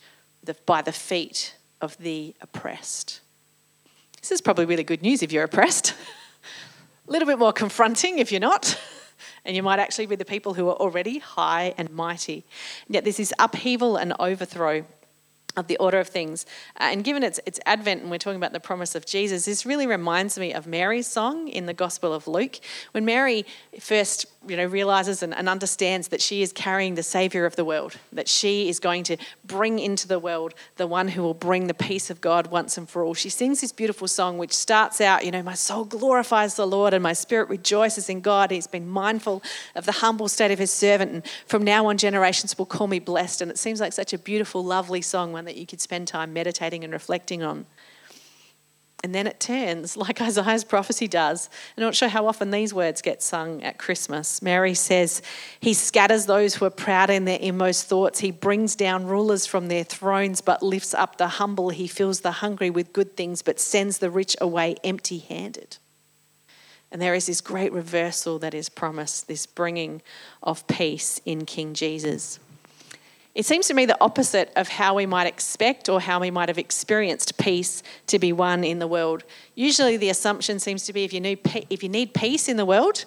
by 0.65 0.81
the 0.81 0.93
feet 0.93 1.57
of 1.81 1.99
the 1.99 2.35
oppressed. 2.41 3.21
This 4.21 4.33
is 4.33 4.41
probably 4.41 4.65
really 4.65 4.85
good 4.85 5.03
news 5.03 5.23
if 5.23 5.33
you're 5.33 5.45
oppressed. 5.45 5.95
A 7.09 7.11
little 7.11 7.27
bit 7.27 7.39
more 7.39 7.53
confronting 7.53 8.19
if 8.19 8.31
you're 8.31 8.41
not. 8.41 8.79
and 9.45 9.57
you 9.57 9.63
might 9.63 9.79
actually 9.79 10.07
be 10.07 10.17
the 10.17 10.25
people 10.25 10.55
who 10.55 10.69
are 10.69 10.77
already 10.77 11.19
high 11.19 11.75
and 11.79 11.91
mighty. 11.91 12.45
Yet 12.89 13.05
there's 13.05 13.17
this 13.17 13.33
upheaval 13.39 13.97
and 13.97 14.13
overthrow 14.19 14.85
of 15.57 15.67
the 15.67 15.77
order 15.79 15.99
of 15.99 16.09
things. 16.09 16.47
Uh, 16.79 16.91
and 16.93 17.03
given 17.03 17.23
it's, 17.23 17.41
it's 17.45 17.59
Advent 17.67 18.03
and 18.03 18.11
we're 18.11 18.19
talking 18.19 18.37
about 18.37 18.53
the 18.53 18.61
promise 18.61 18.95
of 18.95 19.05
Jesus, 19.05 19.45
this 19.45 19.67
really 19.67 19.87
reminds 19.87 20.39
me 20.39 20.53
of 20.53 20.67
Mary's 20.67 21.07
song 21.07 21.49
in 21.49 21.67
the 21.67 21.75
Gospel 21.75 22.13
of 22.13 22.29
Luke. 22.29 22.61
When 22.93 23.05
Mary 23.05 23.45
first 23.81 24.27
you 24.47 24.57
know, 24.57 24.67
realizes 24.67 25.23
and, 25.23 25.35
and 25.35 25.49
understands 25.49 26.09
that 26.09 26.23
she 26.23 26.43
is 26.43 26.53
carrying 26.53 26.95
the 26.95 27.03
Savior 27.03 27.45
of 27.45 27.57
the 27.57 27.65
world, 27.65 27.97
that 28.13 28.29
she 28.29 28.69
is 28.69 28.79
going 28.79 29.03
to 29.05 29.17
bring 29.45 29.79
into 29.79 30.07
the 30.07 30.19
world 30.19 30.55
the 30.77 30.87
one 30.87 31.09
who 31.09 31.23
will 31.23 31.35
bring 31.35 31.67
the 31.67 31.75
peace 31.75 32.09
of 32.09 32.21
God 32.21 32.47
once 32.47 32.79
and 32.79 32.89
for 32.89 33.03
all. 33.03 33.15
She 33.15 33.29
sings 33.29 33.61
this 33.61 33.73
beautiful 33.73 34.07
song 34.07 34.39
which 34.39 34.55
starts 34.55 35.01
out, 35.01 35.25
you 35.25 35.31
know, 35.33 35.43
my 35.43 35.55
soul 35.55 35.85
glorifies 35.85 36.55
the 36.55 36.67
Lord 36.67 36.95
and 36.95 37.03
my 37.03 37.13
spirit 37.13 37.49
rejoices 37.49 38.09
in 38.09 38.21
God. 38.21 38.51
He's 38.51 38.67
been 38.67 38.89
mindful 38.89 39.43
of 39.75 39.87
the 39.87 39.93
humble 39.93 40.29
state 40.29 40.51
of 40.51 40.59
his 40.59 40.71
servant, 40.71 41.13
and 41.13 41.27
from 41.47 41.63
now 41.63 41.87
on, 41.87 41.99
generations 41.99 42.57
will 42.57 42.67
call 42.67 42.87
me 42.87 43.01
blessed. 43.01 43.43
And 43.43 43.51
it 43.51 43.59
seems 43.59 43.81
like 43.81 43.93
such 43.93 44.13
a 44.13 44.19
beautiful, 44.19 44.65
lovely 44.65 45.03
song, 45.03 45.33
one 45.39 45.45
that 45.45 45.57
you 45.57 45.67
could 45.67 45.81
spend 45.81 46.09
time 46.09 46.33
meditating 46.33 46.83
and 46.83 46.93
reflecting 46.93 47.45
on. 47.45 47.65
And 49.05 49.15
then 49.15 49.29
it 49.29 49.39
turns, 49.39 49.97
like 50.05 50.21
Isaiah's 50.21 50.65
prophecy 50.65 51.07
does. 51.07 51.49
I'm 51.77 51.85
not 51.85 51.95
sure 51.95 52.09
how 52.09 52.27
often 52.27 52.51
these 52.51 52.75
words 52.75 53.01
get 53.01 53.23
sung 53.23 53.63
at 53.63 53.79
Christmas. 53.79 54.43
Mary 54.43 54.75
says, 54.75 55.23
He 55.61 55.75
scatters 55.75 56.27
those 56.27 56.57
who 56.57 56.65
are 56.65 56.71
proud 56.71 57.09
in 57.09 57.25
their 57.25 57.39
inmost 57.39 57.87
thoughts. 57.87 58.19
He 58.19 58.33
brings 58.33 58.75
down 58.75 59.07
rulers 59.07 59.47
from 59.47 59.69
their 59.69 59.85
thrones, 59.85 60.41
but 60.41 60.61
lifts 60.61 60.93
up 60.93 61.19
the 61.19 61.29
humble. 61.29 61.69
He 61.71 61.87
fills 61.87 62.21
the 62.21 62.33
hungry 62.33 62.69
with 62.69 62.93
good 62.93 63.17
things, 63.17 63.41
but 63.41 63.61
sends 63.61 63.99
the 63.99 64.11
rich 64.11 64.37
away 64.41 64.75
empty 64.83 65.19
handed. 65.19 65.77
And 66.91 67.01
there 67.01 67.15
is 67.15 67.27
this 67.27 67.41
great 67.41 67.73
reversal 67.73 68.41
that 68.41 68.55
is 68.55 68.69
promised, 68.69 69.29
this 69.29 69.47
bringing 69.47 70.03
of 70.43 70.67
peace 70.67 71.21
in 71.25 71.45
King 71.45 71.75
Jesus. 71.75 72.41
It 73.39 73.47
seems 73.47 73.69
to 73.69 73.75
me 73.75 73.87
the 73.87 73.97
opposite 74.01 74.53
of 74.57 74.67
how 74.67 74.95
we 74.95 75.07
might 75.07 75.29
expect 75.29 75.89
or 75.89 76.01
how 76.01 76.19
we 76.19 76.29
might 76.29 76.49
have 76.49 76.59
experienced 76.59 77.39
peace 77.39 77.85
to 78.09 78.19
be 78.19 78.33
won 78.33 78.65
in 78.65 78.81
the 78.81 78.89
world. 78.89 79.23
Usually, 79.55 79.97
the 79.97 80.11
assumption 80.11 80.59
seems 80.59 80.85
to 80.87 80.93
be 80.93 81.05
if 81.05 81.13
you 81.13 81.21
need, 81.21 81.39
if 81.71 81.85
you 81.85 81.89
need 81.89 82.15
peace 82.15 82.49
in 82.49 82.57
the 82.57 82.65
world, 82.65 83.05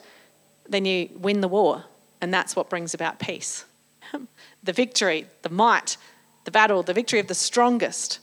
then 0.69 0.85
you 0.85 1.09
win 1.17 1.41
the 1.41 1.49
war, 1.49 1.83
and 2.21 2.33
that's 2.33 2.55
what 2.55 2.69
brings 2.69 2.93
about 2.93 3.19
peace. 3.19 3.65
the 4.63 4.71
victory, 4.71 5.25
the 5.41 5.49
might, 5.49 5.97
the 6.45 6.51
battle, 6.51 6.81
the 6.81 6.93
victory 6.93 7.19
of 7.19 7.27
the 7.27 7.35
strongest 7.35 8.19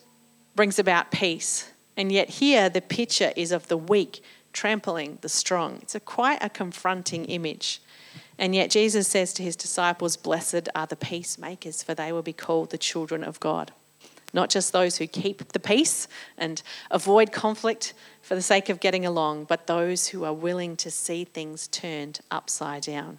brings 0.57 0.79
about 0.79 1.11
peace. 1.11 1.71
And 1.95 2.11
yet, 2.11 2.31
here 2.31 2.71
the 2.71 2.81
picture 2.81 3.35
is 3.37 3.53
of 3.53 3.69
the 3.69 3.77
weak 3.77 4.23
trampling 4.55 5.19
the 5.21 5.29
strong. 5.29 5.81
It's 5.83 5.95
a 5.95 6.01
quite 6.01 6.43
a 6.43 6.49
confronting 6.49 7.27
image. 7.27 7.83
And 8.39 8.55
yet 8.55 8.71
Jesus 8.71 9.09
says 9.09 9.33
to 9.35 9.43
his 9.43 9.57
disciples, 9.57 10.17
Blessed 10.17 10.69
are 10.75 10.87
the 10.87 10.97
peacemakers, 10.97 11.83
for 11.83 11.95
they 11.95 12.13
will 12.13 12.23
be 12.23 12.33
called 12.33 12.71
the 12.71 12.79
children 12.79 13.25
of 13.25 13.41
God. 13.41 13.73
Not 14.33 14.51
just 14.51 14.73
those 14.73 14.99
who 14.99 15.07
keep 15.07 15.53
the 15.53 15.61
peace 15.61 16.07
and 16.37 16.63
avoid 16.91 17.33
conflict 17.33 17.95
for 18.21 18.35
the 18.35 18.43
sake 18.43 18.69
of 18.69 18.79
getting 18.79 19.07
along, 19.07 19.45
but 19.45 19.67
those 19.67 20.09
who 20.09 20.25
are 20.25 20.35
willing 20.35 20.77
to 20.77 20.91
see 20.91 21.25
things 21.25 21.67
turned 21.69 22.21
upside 22.31 22.83
down. 22.83 23.19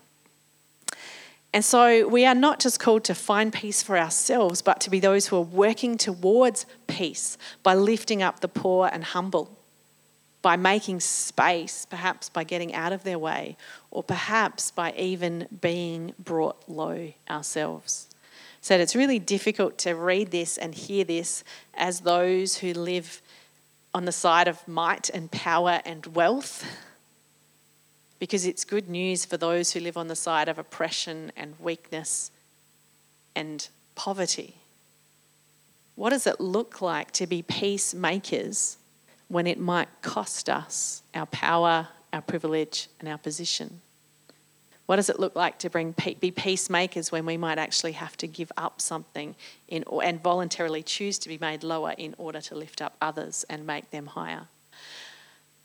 And 1.51 1.65
so 1.65 2.07
we 2.07 2.25
are 2.25 2.35
not 2.35 2.59
just 2.59 2.79
called 2.79 3.03
to 3.05 3.15
find 3.15 3.51
peace 3.51 3.81
for 3.81 3.97
ourselves, 3.97 4.61
but 4.61 4.79
to 4.81 4.89
be 4.91 4.99
those 4.99 5.27
who 5.27 5.37
are 5.37 5.41
working 5.41 5.97
towards 5.97 6.67
peace 6.85 7.37
by 7.63 7.73
lifting 7.73 8.21
up 8.21 8.41
the 8.41 8.47
poor 8.47 8.87
and 8.91 9.03
humble 9.03 9.58
by 10.41 10.55
making 10.55 11.01
space, 11.01 11.85
perhaps 11.85 12.29
by 12.29 12.43
getting 12.43 12.73
out 12.73 12.93
of 12.93 13.03
their 13.03 13.19
way, 13.19 13.57
or 13.91 14.03
perhaps 14.03 14.71
by 14.71 14.93
even 14.93 15.47
being 15.61 16.13
brought 16.17 16.57
low 16.67 17.11
ourselves. 17.29 18.07
So 18.61 18.77
it's 18.77 18.95
really 18.95 19.19
difficult 19.19 19.77
to 19.79 19.93
read 19.93 20.31
this 20.31 20.57
and 20.57 20.75
hear 20.75 21.03
this 21.03 21.43
as 21.73 22.01
those 22.01 22.57
who 22.57 22.73
live 22.73 23.21
on 23.93 24.05
the 24.05 24.11
side 24.11 24.47
of 24.47 24.67
might 24.67 25.09
and 25.09 25.31
power 25.31 25.81
and 25.85 26.05
wealth, 26.07 26.65
because 28.19 28.45
it's 28.45 28.65
good 28.65 28.89
news 28.89 29.23
for 29.25 29.37
those 29.37 29.71
who 29.71 29.79
live 29.79 29.97
on 29.97 30.07
the 30.07 30.15
side 30.15 30.49
of 30.49 30.59
oppression 30.59 31.31
and 31.37 31.55
weakness 31.59 32.31
and 33.35 33.69
poverty. 33.95 34.55
What 35.95 36.09
does 36.11 36.27
it 36.27 36.39
look 36.39 36.81
like 36.81 37.11
to 37.11 37.27
be 37.27 37.41
peacemakers? 37.41 38.77
When 39.29 39.47
it 39.47 39.59
might 39.59 39.87
cost 40.01 40.49
us 40.49 41.01
our 41.15 41.25
power, 41.27 41.87
our 42.11 42.21
privilege, 42.21 42.87
and 42.99 43.07
our 43.07 43.17
position? 43.17 43.81
What 44.87 44.95
does 44.95 45.09
it 45.09 45.19
look 45.19 45.35
like 45.35 45.59
to 45.59 45.69
bring 45.69 45.93
be 46.19 46.31
peacemakers 46.31 47.11
when 47.11 47.23
we 47.23 47.37
might 47.37 47.59
actually 47.59 47.91
have 47.91 48.17
to 48.17 48.27
give 48.27 48.51
up 48.57 48.81
something 48.81 49.35
in, 49.67 49.83
and 50.03 50.21
voluntarily 50.21 50.81
choose 50.81 51.19
to 51.19 51.29
be 51.29 51.37
made 51.37 51.63
lower 51.63 51.93
in 51.95 52.15
order 52.17 52.41
to 52.41 52.55
lift 52.55 52.81
up 52.81 52.97
others 52.99 53.45
and 53.51 53.67
make 53.67 53.91
them 53.91 54.07
higher? 54.07 54.47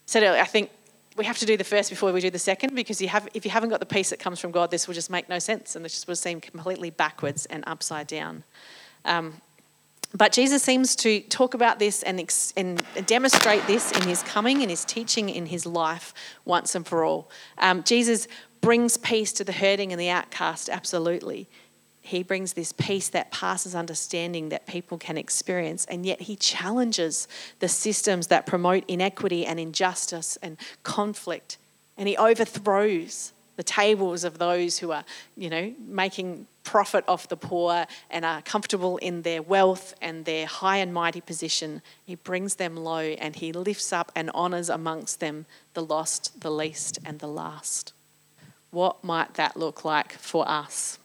So 0.05 0.35
I 0.35 0.45
think 0.45 0.71
we 1.17 1.25
have 1.25 1.39
to 1.39 1.47
do 1.47 1.57
the 1.57 1.65
first 1.65 1.89
before 1.89 2.13
we 2.13 2.21
do 2.21 2.29
the 2.29 2.39
second 2.39 2.75
because 2.75 3.01
you 3.01 3.09
have, 3.09 3.27
if 3.33 3.47
you 3.47 3.51
haven't 3.51 3.71
got 3.71 3.81
the 3.81 3.87
peace 3.87 4.11
that 4.11 4.19
comes 4.19 4.41
from 4.41 4.51
God, 4.51 4.71
this 4.71 4.87
will 4.87 4.95
just 4.95 5.09
make 5.09 5.29
no 5.29 5.39
sense 5.39 5.75
and 5.75 5.83
this 5.85 6.07
will 6.07 6.17
seem 6.17 6.41
completely 6.41 6.91
backwards 6.91 7.47
and 7.47 7.65
upside 7.67 8.07
down. 8.07 8.43
Um, 9.07 9.41
but 10.13 10.33
Jesus 10.33 10.63
seems 10.63 10.95
to 10.97 11.21
talk 11.23 11.55
about 11.55 11.79
this 11.79 12.03
and, 12.03 12.21
ex- 12.21 12.53
and 12.57 12.83
demonstrate 13.07 13.67
this 13.67 13.93
in 13.93 14.03
his 14.03 14.23
coming, 14.23 14.63
in 14.63 14.69
his 14.69 14.85
teaching, 14.85 15.29
in 15.29 15.47
his 15.47 15.67
life 15.67 16.15
once 16.45 16.75
and 16.75 16.87
for 16.87 17.05
all. 17.05 17.31
Um, 17.59 17.83
Jesus 17.83 18.29
brings 18.61 18.97
peace 18.97 19.33
to 19.35 19.45
the 19.45 19.53
hurting 19.53 19.93
and 19.93 20.01
the 20.01 20.11
outcast, 20.11 20.69
absolutely. 20.69 21.49
He 22.01 22.23
brings 22.23 22.53
this 22.53 22.73
peace 22.73 23.09
that 23.09 23.31
passes 23.31 23.75
understanding 23.75 24.51
that 24.51 24.67
people 24.67 24.99
can 24.99 25.17
experience, 25.17 25.85
and 25.87 26.05
yet 26.05 26.23
he 26.23 26.37
challenges 26.37 27.27
the 27.61 27.69
systems 27.69 28.27
that 28.29 28.47
promote 28.47 28.85
inequity 28.89 29.47
and 29.47 29.59
injustice 29.59 30.37
and 30.43 30.59
conflict, 30.83 31.59
and 31.97 32.07
he 32.07 32.17
overthrows 32.17 33.33
the 33.57 33.63
tables 33.63 34.25
of 34.25 34.39
those 34.39 34.79
who 34.79 34.93
are, 34.93 35.05
you 35.37 35.49
know, 35.49 35.75
making 35.79 36.47
profit 36.65 37.05
off 37.07 37.29
the 37.29 37.37
poor 37.37 37.87
and 38.11 38.25
are 38.25 38.43
comfortable 38.43 38.97
in 38.97 39.23
their 39.23 39.43
wealth 39.43 39.95
and 40.03 40.25
their 40.25 40.47
high 40.47 40.79
and 40.79 40.93
mighty 40.93 41.21
position. 41.21 41.83
He 42.05 42.17
brings 42.17 42.57
them 42.57 42.77
low 42.77 42.99
and 42.99 43.37
he 43.37 43.53
lifts 43.53 43.93
up 43.93 44.11
and 44.17 44.31
honours 44.31 44.69
amongst 44.69 45.21
them 45.21 45.47
the 45.75 45.85
lost, 45.85 46.41
the 46.41 46.51
least, 46.51 46.99
and 47.05 47.19
the 47.21 47.29
last. 47.29 47.93
What 48.71 49.05
might 49.05 49.35
that 49.35 49.57
look 49.57 49.85
like 49.85 50.15
for 50.15 50.49
us? 50.49 50.99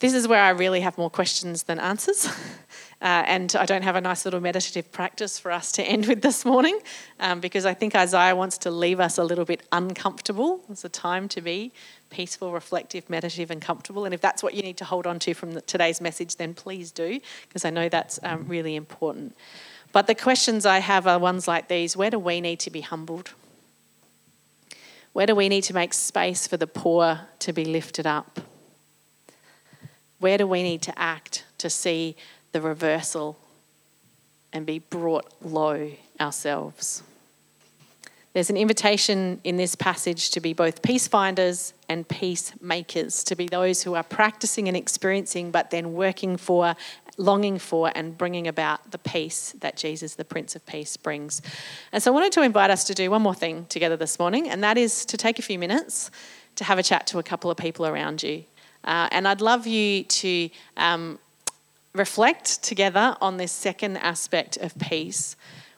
This 0.00 0.12
is 0.12 0.28
where 0.28 0.42
I 0.42 0.50
really 0.50 0.80
have 0.80 0.98
more 0.98 1.08
questions 1.08 1.62
than 1.62 1.78
answers. 1.78 2.28
Uh, 3.04 3.22
and 3.26 3.54
I 3.54 3.66
don't 3.66 3.82
have 3.82 3.96
a 3.96 4.00
nice 4.00 4.24
little 4.24 4.40
meditative 4.40 4.90
practice 4.90 5.38
for 5.38 5.52
us 5.52 5.72
to 5.72 5.82
end 5.82 6.06
with 6.06 6.22
this 6.22 6.46
morning 6.46 6.78
um, 7.20 7.38
because 7.38 7.66
I 7.66 7.74
think 7.74 7.94
Isaiah 7.94 8.34
wants 8.34 8.56
to 8.58 8.70
leave 8.70 8.98
us 8.98 9.18
a 9.18 9.24
little 9.24 9.44
bit 9.44 9.62
uncomfortable. 9.72 10.64
It's 10.70 10.86
a 10.86 10.88
time 10.88 11.28
to 11.28 11.42
be 11.42 11.70
peaceful, 12.08 12.50
reflective, 12.50 13.10
meditative, 13.10 13.50
and 13.50 13.60
comfortable. 13.60 14.06
And 14.06 14.14
if 14.14 14.22
that's 14.22 14.42
what 14.42 14.54
you 14.54 14.62
need 14.62 14.78
to 14.78 14.86
hold 14.86 15.06
on 15.06 15.18
to 15.18 15.34
from 15.34 15.52
the, 15.52 15.60
today's 15.60 16.00
message, 16.00 16.36
then 16.36 16.54
please 16.54 16.90
do 16.90 17.20
because 17.46 17.66
I 17.66 17.70
know 17.70 17.90
that's 17.90 18.18
um, 18.22 18.46
really 18.48 18.74
important. 18.74 19.36
But 19.92 20.06
the 20.06 20.14
questions 20.14 20.64
I 20.64 20.78
have 20.78 21.06
are 21.06 21.18
ones 21.18 21.46
like 21.46 21.68
these 21.68 21.98
Where 21.98 22.10
do 22.10 22.18
we 22.18 22.40
need 22.40 22.58
to 22.60 22.70
be 22.70 22.80
humbled? 22.80 23.34
Where 25.12 25.26
do 25.26 25.34
we 25.34 25.50
need 25.50 25.64
to 25.64 25.74
make 25.74 25.92
space 25.92 26.46
for 26.46 26.56
the 26.56 26.66
poor 26.66 27.20
to 27.40 27.52
be 27.52 27.66
lifted 27.66 28.06
up? 28.06 28.40
Where 30.20 30.38
do 30.38 30.46
we 30.46 30.62
need 30.62 30.80
to 30.82 30.98
act 30.98 31.44
to 31.58 31.68
see 31.68 32.16
the 32.54 32.60
reversal 32.60 33.36
and 34.52 34.64
be 34.64 34.78
brought 34.78 35.26
low 35.42 35.90
ourselves? 36.20 37.02
There's 38.32 38.48
an 38.48 38.56
invitation 38.56 39.40
in 39.44 39.56
this 39.56 39.74
passage 39.74 40.30
to 40.30 40.40
be 40.40 40.52
both 40.54 40.80
peace 40.80 41.06
finders 41.06 41.74
and 41.88 42.08
peacemakers, 42.08 43.22
to 43.24 43.36
be 43.36 43.46
those 43.46 43.82
who 43.82 43.94
are 43.94 44.02
practicing 44.02 44.68
and 44.68 44.76
experiencing, 44.76 45.50
but 45.50 45.70
then 45.70 45.94
working 45.94 46.36
for, 46.36 46.76
longing 47.16 47.58
for, 47.58 47.92
and 47.94 48.16
bringing 48.16 48.48
about 48.48 48.92
the 48.92 48.98
peace 48.98 49.54
that 49.60 49.76
Jesus, 49.76 50.14
the 50.14 50.24
Prince 50.24 50.56
of 50.56 50.64
Peace, 50.64 50.96
brings. 50.96 51.42
And 51.92 52.02
so 52.02 52.12
I 52.12 52.14
wanted 52.14 52.32
to 52.32 52.42
invite 52.42 52.70
us 52.70 52.84
to 52.84 52.94
do 52.94 53.10
one 53.10 53.22
more 53.22 53.34
thing 53.34 53.66
together 53.66 53.96
this 53.96 54.18
morning, 54.18 54.48
and 54.48 54.62
that 54.62 54.78
is 54.78 55.04
to 55.06 55.16
take 55.16 55.38
a 55.38 55.42
few 55.42 55.58
minutes 55.58 56.10
to 56.56 56.64
have 56.64 56.78
a 56.78 56.82
chat 56.84 57.06
to 57.08 57.18
a 57.18 57.22
couple 57.22 57.50
of 57.50 57.56
people 57.56 57.84
around 57.86 58.22
you. 58.22 58.44
Uh, 58.84 59.08
and 59.12 59.26
I'd 59.26 59.40
love 59.40 59.66
you 59.66 60.04
to 60.04 60.50
um, 60.76 61.18
reflect 61.94 62.60
together 62.62 63.16
on 63.20 63.36
this 63.36 63.52
second 63.52 63.96
aspect 63.98 64.56
of 64.56 64.76
peace. 64.78 65.36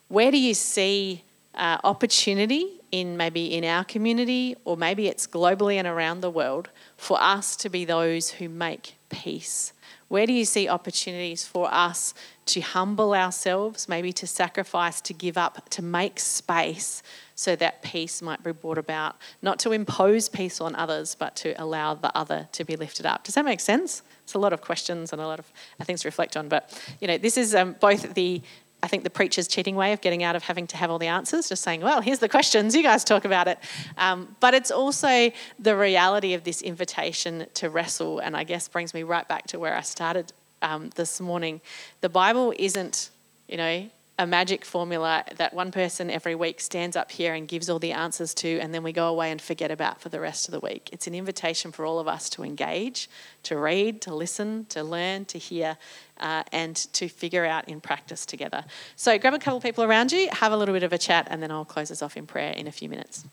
Where 0.09 0.31
do 0.31 0.39
you 0.39 0.55
see 0.55 1.25
uh, 1.55 1.79
opportunity 1.85 2.81
in 2.91 3.19
maybe 3.19 3.55
in 3.55 3.65
our 3.65 3.85
community 3.85 4.57
or 4.65 4.79
maybe 4.79 5.09
it's 5.09 5.27
globally 5.27 5.75
and 5.75 5.87
around 5.87 6.23
the 6.23 6.31
world 6.31 6.71
for 6.97 7.21
us 7.21 7.55
to 7.57 7.69
be 7.69 7.85
those 7.85 8.31
who 8.31 8.49
make 8.49 8.95
peace? 9.11 9.75
Where 10.09 10.27
do 10.27 10.33
you 10.33 10.47
see 10.47 10.69
opportunities 10.69 11.45
for 11.45 11.73
us 11.73 12.15
to 12.47 12.61
humble 12.61 13.13
ourselves, 13.15 13.89
maybe 13.89 14.13
to 14.13 14.27
sacrifice, 14.27 15.01
to 15.03 15.13
give 15.13 15.37
up, 15.37 15.69
to 15.71 15.83
make 15.83 16.19
space 16.21 17.03
so 17.35 17.55
that 17.57 17.83
peace 17.83 18.23
might 18.23 18.43
be 18.43 18.53
brought 18.53 18.79
about, 18.79 19.17
not 19.43 19.59
to 19.59 19.73
impose 19.73 20.29
peace 20.29 20.61
on 20.61 20.75
others, 20.77 21.15
but 21.15 21.37
to 21.37 21.61
allow 21.63 21.95
the 21.95 22.17
other 22.17 22.49
to 22.53 22.65
be 22.65 22.77
lifted 22.77 23.05
up. 23.05 23.25
Does 23.25 23.35
that 23.35 23.45
make 23.45 23.61
sense? 23.61 24.03
It's 24.23 24.35
a 24.35 24.39
lot 24.39 24.53
of 24.53 24.61
questions 24.61 25.13
and 25.13 25.21
a 25.21 25.27
lot 25.27 25.39
of 25.39 25.47
things 25.83 26.03
to 26.03 26.09
reflect 26.09 26.37
on. 26.37 26.49
But 26.49 26.81
you 27.01 27.09
know, 27.09 27.19
this 27.19 27.37
is 27.37 27.55
um, 27.55 27.77
both 27.81 28.15
the 28.15 28.43
I 28.83 28.89
think 28.89 29.05
the 29.05 29.11
preacher's 29.11 29.49
cheating 29.49 29.75
way 29.75 29.93
of 29.95 30.01
getting 30.01 30.23
out 30.23 30.37
of 30.37 30.45
having 30.45 30.67
to 30.69 30.77
have 30.77 30.91
all 30.91 30.99
the 30.99 31.07
answers, 31.07 31.49
just 31.49 31.63
saying, 31.63 31.81
well, 31.81 32.03
here's 32.03 32.19
the 32.19 32.29
questions, 32.29 32.77
you 32.77 32.83
guys 32.83 33.05
talk 33.05 33.25
about 33.25 33.49
it. 33.49 33.59
Um, 33.97 34.37
but 34.39 34.53
it's 34.53 34.71
also 34.71 35.33
the 35.59 35.77
reality 35.77 36.35
of 36.35 36.45
this 36.45 36.61
invitation 36.61 37.47
to 37.55 37.71
wrestle, 37.71 38.19
and 38.19 38.37
I 38.37 38.45
guess 38.45 38.69
brings 38.69 38.93
me 38.93 39.03
right 39.03 39.27
back 39.27 39.47
to 39.49 39.59
where 39.59 39.75
I 39.75 39.81
started 39.81 40.33
um, 40.67 40.91
this 40.97 41.21
morning. 41.21 41.61
The 42.01 42.09
Bible 42.09 42.53
isn't, 42.59 43.11
you 43.49 43.57
know, 43.57 43.89
a 44.19 44.27
magic 44.27 44.65
formula 44.65 45.25
that 45.37 45.53
one 45.53 45.71
person 45.71 46.11
every 46.11 46.35
week 46.35 46.59
stands 46.59 46.97
up 46.97 47.11
here 47.11 47.35
and 47.35 47.47
gives 47.47 47.69
all 47.69 47.79
the 47.79 47.93
answers 47.93 48.33
to, 48.33 48.59
and 48.61 48.73
then 48.73 48.83
we 48.83 48.91
go 48.91 49.09
away 49.09 49.31
and 49.31 49.41
forget 49.41 49.71
about 49.71 50.01
for 50.01 50.09
the 50.09 50.19
rest 50.19 50.49
of 50.49 50.53
the 50.53 50.61
week. 50.61 50.89
It's 50.91 51.07
an 51.07 51.15
invitation 51.15 51.71
for 51.71 51.85
all 51.85 51.99
of 51.99 52.09
us 52.09 52.31
to 52.31 52.43
engage, 52.43 53.11
to 53.43 53.59
read, 53.59 54.01
to 54.03 54.15
listen, 54.15 54.65
to 54.71 54.83
learn, 54.83 55.27
to 55.27 55.39
hear, 55.39 55.77
uh, 56.19 56.45
and 56.51 56.75
to 56.95 57.09
figure 57.09 57.45
out 57.45 57.69
in 57.69 57.81
practice 57.81 58.25
together. 58.25 58.65
So 58.97 59.19
grab 59.19 59.35
a 59.35 59.39
couple 59.39 59.59
of 59.59 59.63
people 59.63 59.85
around 59.85 60.13
you, 60.13 60.29
have 60.33 60.53
a 60.53 60.57
little 60.57 60.73
bit 60.73 60.83
of 60.83 60.95
a 60.95 60.99
chat, 60.99 61.29
and 61.31 61.43
then 61.43 61.51
I'll 61.51 61.67
close 61.67 61.91
us 61.91 62.01
off 62.01 62.17
in 62.17 62.27
prayer 62.27 62.53
in 62.53 62.67
a 62.67 62.73
few 62.73 62.89
minutes. 62.89 63.27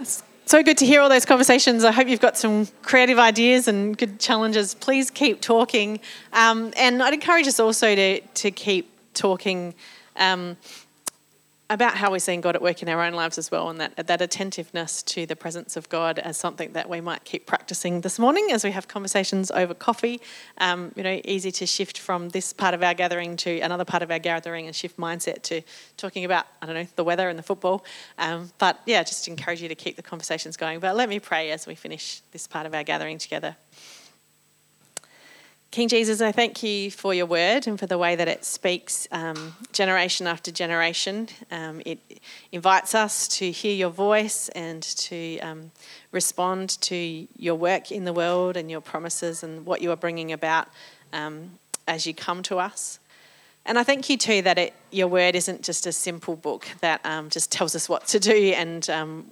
It's 0.00 0.22
so 0.46 0.62
good 0.62 0.78
to 0.78 0.86
hear 0.86 1.00
all 1.00 1.08
those 1.08 1.24
conversations. 1.24 1.82
I 1.82 1.90
hope 1.90 2.06
you've 2.06 2.20
got 2.20 2.38
some 2.38 2.68
creative 2.82 3.18
ideas 3.18 3.66
and 3.66 3.98
good 3.98 4.20
challenges. 4.20 4.74
Please 4.74 5.10
keep 5.10 5.40
talking. 5.40 5.98
Um, 6.32 6.72
and 6.76 7.02
I'd 7.02 7.14
encourage 7.14 7.48
us 7.48 7.58
also 7.58 7.94
to, 7.96 8.20
to 8.20 8.50
keep 8.52 8.88
talking 9.12 9.74
um, 10.14 10.56
about 11.68 11.96
how 11.96 12.12
we're 12.12 12.20
seeing 12.20 12.40
God 12.40 12.54
at 12.54 12.62
work 12.62 12.82
in 12.82 12.88
our 12.88 13.02
own 13.02 13.12
lives 13.12 13.38
as 13.38 13.50
well, 13.50 13.68
and 13.68 13.80
that, 13.80 14.06
that 14.06 14.20
attentiveness 14.20 15.02
to 15.02 15.26
the 15.26 15.34
presence 15.34 15.76
of 15.76 15.88
God 15.88 16.18
as 16.20 16.36
something 16.36 16.72
that 16.72 16.88
we 16.88 17.00
might 17.00 17.24
keep 17.24 17.46
practicing 17.46 18.02
this 18.02 18.18
morning 18.18 18.48
as 18.52 18.62
we 18.62 18.70
have 18.70 18.86
conversations 18.86 19.50
over 19.50 19.74
coffee. 19.74 20.20
Um, 20.58 20.92
you 20.94 21.02
know, 21.02 21.20
easy 21.24 21.50
to 21.50 21.66
shift 21.66 21.98
from 21.98 22.28
this 22.28 22.52
part 22.52 22.74
of 22.74 22.82
our 22.82 22.94
gathering 22.94 23.36
to 23.38 23.60
another 23.60 23.84
part 23.84 24.02
of 24.02 24.10
our 24.10 24.20
gathering 24.20 24.66
and 24.66 24.76
shift 24.76 24.96
mindset 24.96 25.42
to 25.42 25.62
talking 25.96 26.24
about, 26.24 26.46
I 26.62 26.66
don't 26.66 26.74
know, 26.76 26.86
the 26.94 27.04
weather 27.04 27.28
and 27.28 27.38
the 27.38 27.42
football. 27.42 27.84
Um, 28.18 28.52
but 28.58 28.80
yeah, 28.86 29.02
just 29.02 29.26
encourage 29.26 29.60
you 29.60 29.68
to 29.68 29.74
keep 29.74 29.96
the 29.96 30.02
conversations 30.02 30.56
going. 30.56 30.78
But 30.78 30.94
let 30.94 31.08
me 31.08 31.18
pray 31.18 31.50
as 31.50 31.66
we 31.66 31.74
finish 31.74 32.20
this 32.30 32.46
part 32.46 32.66
of 32.66 32.74
our 32.74 32.84
gathering 32.84 33.18
together. 33.18 33.56
King 35.70 35.88
Jesus, 35.88 36.20
I 36.20 36.32
thank 36.32 36.62
you 36.62 36.90
for 36.90 37.12
your 37.12 37.26
word 37.26 37.66
and 37.66 37.78
for 37.78 37.86
the 37.86 37.98
way 37.98 38.16
that 38.16 38.28
it 38.28 38.44
speaks 38.44 39.06
um, 39.10 39.54
generation 39.72 40.26
after 40.26 40.50
generation. 40.50 41.28
Um, 41.50 41.82
it 41.84 41.98
invites 42.50 42.94
us 42.94 43.28
to 43.38 43.50
hear 43.50 43.74
your 43.74 43.90
voice 43.90 44.48
and 44.50 44.82
to 44.82 45.38
um, 45.40 45.72
respond 46.12 46.80
to 46.82 47.26
your 47.36 47.56
work 47.56 47.92
in 47.92 48.04
the 48.04 48.12
world 48.12 48.56
and 48.56 48.70
your 48.70 48.80
promises 48.80 49.42
and 49.42 49.66
what 49.66 49.82
you 49.82 49.90
are 49.90 49.96
bringing 49.96 50.32
about 50.32 50.68
um, 51.12 51.58
as 51.86 52.06
you 52.06 52.14
come 52.14 52.42
to 52.44 52.58
us. 52.58 52.98
And 53.66 53.78
I 53.78 53.82
thank 53.82 54.08
you 54.08 54.16
too 54.16 54.42
that 54.42 54.58
it, 54.58 54.74
your 54.92 55.08
word 55.08 55.34
isn't 55.34 55.62
just 55.62 55.86
a 55.86 55.92
simple 55.92 56.36
book 56.36 56.66
that 56.80 57.04
um, 57.04 57.28
just 57.28 57.50
tells 57.50 57.74
us 57.74 57.88
what 57.88 58.06
to 58.08 58.20
do 58.20 58.54
and 58.56 58.88
um, 58.88 59.26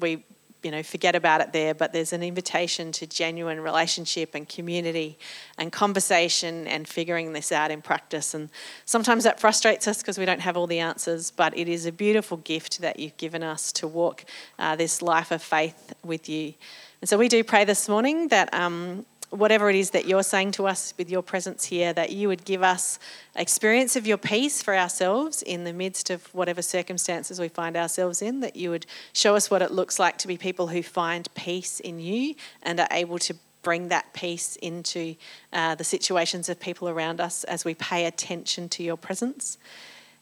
we 0.00 0.22
you 0.62 0.70
know 0.70 0.82
forget 0.82 1.14
about 1.14 1.40
it 1.40 1.52
there 1.52 1.74
but 1.74 1.92
there's 1.92 2.12
an 2.12 2.22
invitation 2.22 2.92
to 2.92 3.06
genuine 3.06 3.60
relationship 3.60 4.34
and 4.34 4.48
community 4.48 5.18
and 5.58 5.72
conversation 5.72 6.66
and 6.66 6.86
figuring 6.86 7.32
this 7.32 7.52
out 7.52 7.70
in 7.70 7.82
practice. 7.82 8.34
And 8.34 8.50
sometimes 8.84 9.24
that 9.24 9.40
frustrates 9.40 9.86
us 9.88 9.98
because 9.98 10.18
we 10.18 10.24
don't 10.24 10.40
have 10.40 10.56
all 10.56 10.66
the 10.66 10.80
answers 10.80 11.30
but 11.30 11.56
it 11.56 11.68
is 11.68 11.86
a 11.86 11.92
beautiful 11.92 12.36
gift 12.38 12.80
that 12.80 12.98
you've 12.98 13.16
given 13.16 13.42
us 13.42 13.72
to 13.72 13.88
walk 13.88 14.24
uh, 14.58 14.76
this 14.76 15.02
life 15.02 15.30
of 15.30 15.42
faith 15.42 15.94
with 16.04 16.28
you. 16.28 16.54
And 17.00 17.08
so 17.08 17.16
we 17.16 17.28
do 17.28 17.42
pray 17.42 17.64
this 17.64 17.88
morning 17.88 18.28
that 18.28 18.52
um, 18.52 19.06
whatever 19.30 19.70
it 19.70 19.76
is 19.76 19.90
that 19.90 20.06
you're 20.06 20.24
saying 20.24 20.50
to 20.52 20.66
us 20.66 20.92
with 20.98 21.08
your 21.08 21.22
presence 21.22 21.64
here, 21.64 21.92
that 21.92 22.10
you 22.10 22.28
would 22.28 22.44
give 22.44 22.62
us 22.62 22.98
experience 23.36 23.94
of 23.94 24.06
your 24.06 24.18
peace 24.18 24.62
for 24.62 24.76
ourselves 24.76 25.42
in 25.42 25.64
the 25.64 25.72
midst 25.72 26.10
of 26.10 26.26
whatever 26.34 26.60
circumstances 26.60 27.40
we 27.40 27.48
find 27.48 27.76
ourselves 27.76 28.20
in, 28.20 28.40
that 28.40 28.56
you 28.56 28.70
would 28.70 28.86
show 29.12 29.36
us 29.36 29.50
what 29.50 29.62
it 29.62 29.70
looks 29.70 29.98
like 29.98 30.18
to 30.18 30.28
be 30.28 30.36
people 30.36 30.66
who 30.68 30.82
find 30.82 31.32
peace 31.34 31.80
in 31.80 32.00
you 32.00 32.34
and 32.62 32.80
are 32.80 32.88
able 32.90 33.18
to 33.18 33.34
bring 33.62 33.88
that 33.88 34.12
peace 34.14 34.56
into 34.56 35.14
uh, 35.52 35.74
the 35.74 35.84
situations 35.84 36.48
of 36.48 36.58
people 36.58 36.88
around 36.88 37.20
us 37.20 37.44
as 37.44 37.64
we 37.64 37.74
pay 37.74 38.06
attention 38.06 38.68
to 38.68 38.82
your 38.82 38.96
presence. 38.96 39.58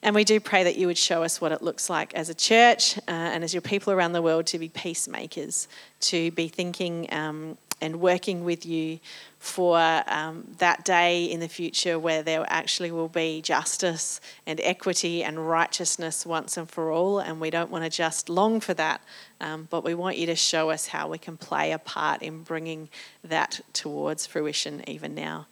And 0.02 0.14
we 0.14 0.24
do 0.24 0.38
pray 0.38 0.64
that 0.64 0.76
you 0.76 0.86
would 0.86 0.98
show 0.98 1.22
us 1.22 1.40
what 1.40 1.50
it 1.50 1.62
looks 1.62 1.90
like 1.90 2.14
as 2.14 2.28
a 2.28 2.34
church 2.34 2.98
uh, 2.98 3.10
and 3.10 3.42
as 3.42 3.52
your 3.52 3.62
people 3.62 3.92
around 3.92 4.12
the 4.12 4.22
world 4.22 4.46
to 4.48 4.58
be 4.58 4.68
peacemakers, 4.68 5.66
to 6.00 6.30
be 6.32 6.46
thinking 6.46 7.12
um, 7.12 7.58
and 7.80 8.00
working 8.00 8.44
with 8.44 8.66
you 8.66 8.98
for 9.38 9.78
um, 10.08 10.44
that 10.58 10.84
day 10.84 11.24
in 11.24 11.40
the 11.40 11.48
future 11.48 11.98
where 11.98 12.22
there 12.22 12.44
actually 12.48 12.90
will 12.90 13.08
be 13.08 13.40
justice 13.40 14.20
and 14.46 14.60
equity 14.62 15.22
and 15.22 15.48
righteousness 15.48 16.26
once 16.26 16.56
and 16.56 16.68
for 16.68 16.90
all. 16.90 17.20
And 17.20 17.40
we 17.40 17.50
don't 17.50 17.70
want 17.70 17.84
to 17.84 17.90
just 17.90 18.28
long 18.28 18.60
for 18.60 18.74
that, 18.74 19.00
um, 19.40 19.68
but 19.70 19.84
we 19.84 19.94
want 19.94 20.16
you 20.18 20.26
to 20.26 20.36
show 20.36 20.70
us 20.70 20.88
how 20.88 21.08
we 21.08 21.18
can 21.18 21.36
play 21.36 21.72
a 21.72 21.78
part 21.78 22.22
in 22.22 22.42
bringing 22.42 22.88
that 23.22 23.60
towards 23.72 24.26
fruition 24.26 24.82
even 24.88 25.14
now. 25.14 25.46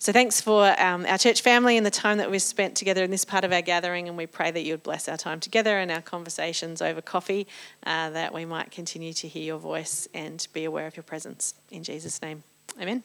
So 0.00 0.12
thanks 0.12 0.40
for 0.40 0.74
um, 0.80 1.04
our 1.04 1.18
church 1.18 1.42
family 1.42 1.76
and 1.76 1.84
the 1.84 1.90
time 1.90 2.16
that 2.18 2.30
we've 2.30 2.40
spent 2.40 2.74
together 2.74 3.04
in 3.04 3.10
this 3.10 3.26
part 3.26 3.44
of 3.44 3.52
our 3.52 3.60
gathering, 3.60 4.08
and 4.08 4.16
we 4.16 4.26
pray 4.26 4.50
that 4.50 4.62
you 4.62 4.72
would 4.72 4.82
bless 4.82 5.10
our 5.10 5.18
time 5.18 5.40
together 5.40 5.78
and 5.78 5.90
our 5.90 6.00
conversations 6.00 6.80
over 6.80 7.02
coffee, 7.02 7.46
uh, 7.84 8.08
that 8.08 8.32
we 8.32 8.46
might 8.46 8.70
continue 8.70 9.12
to 9.12 9.28
hear 9.28 9.42
your 9.42 9.58
voice 9.58 10.08
and 10.14 10.48
be 10.54 10.64
aware 10.64 10.86
of 10.86 10.96
your 10.96 11.02
presence. 11.02 11.52
In 11.70 11.84
Jesus' 11.84 12.22
name, 12.22 12.44
amen. 12.80 13.02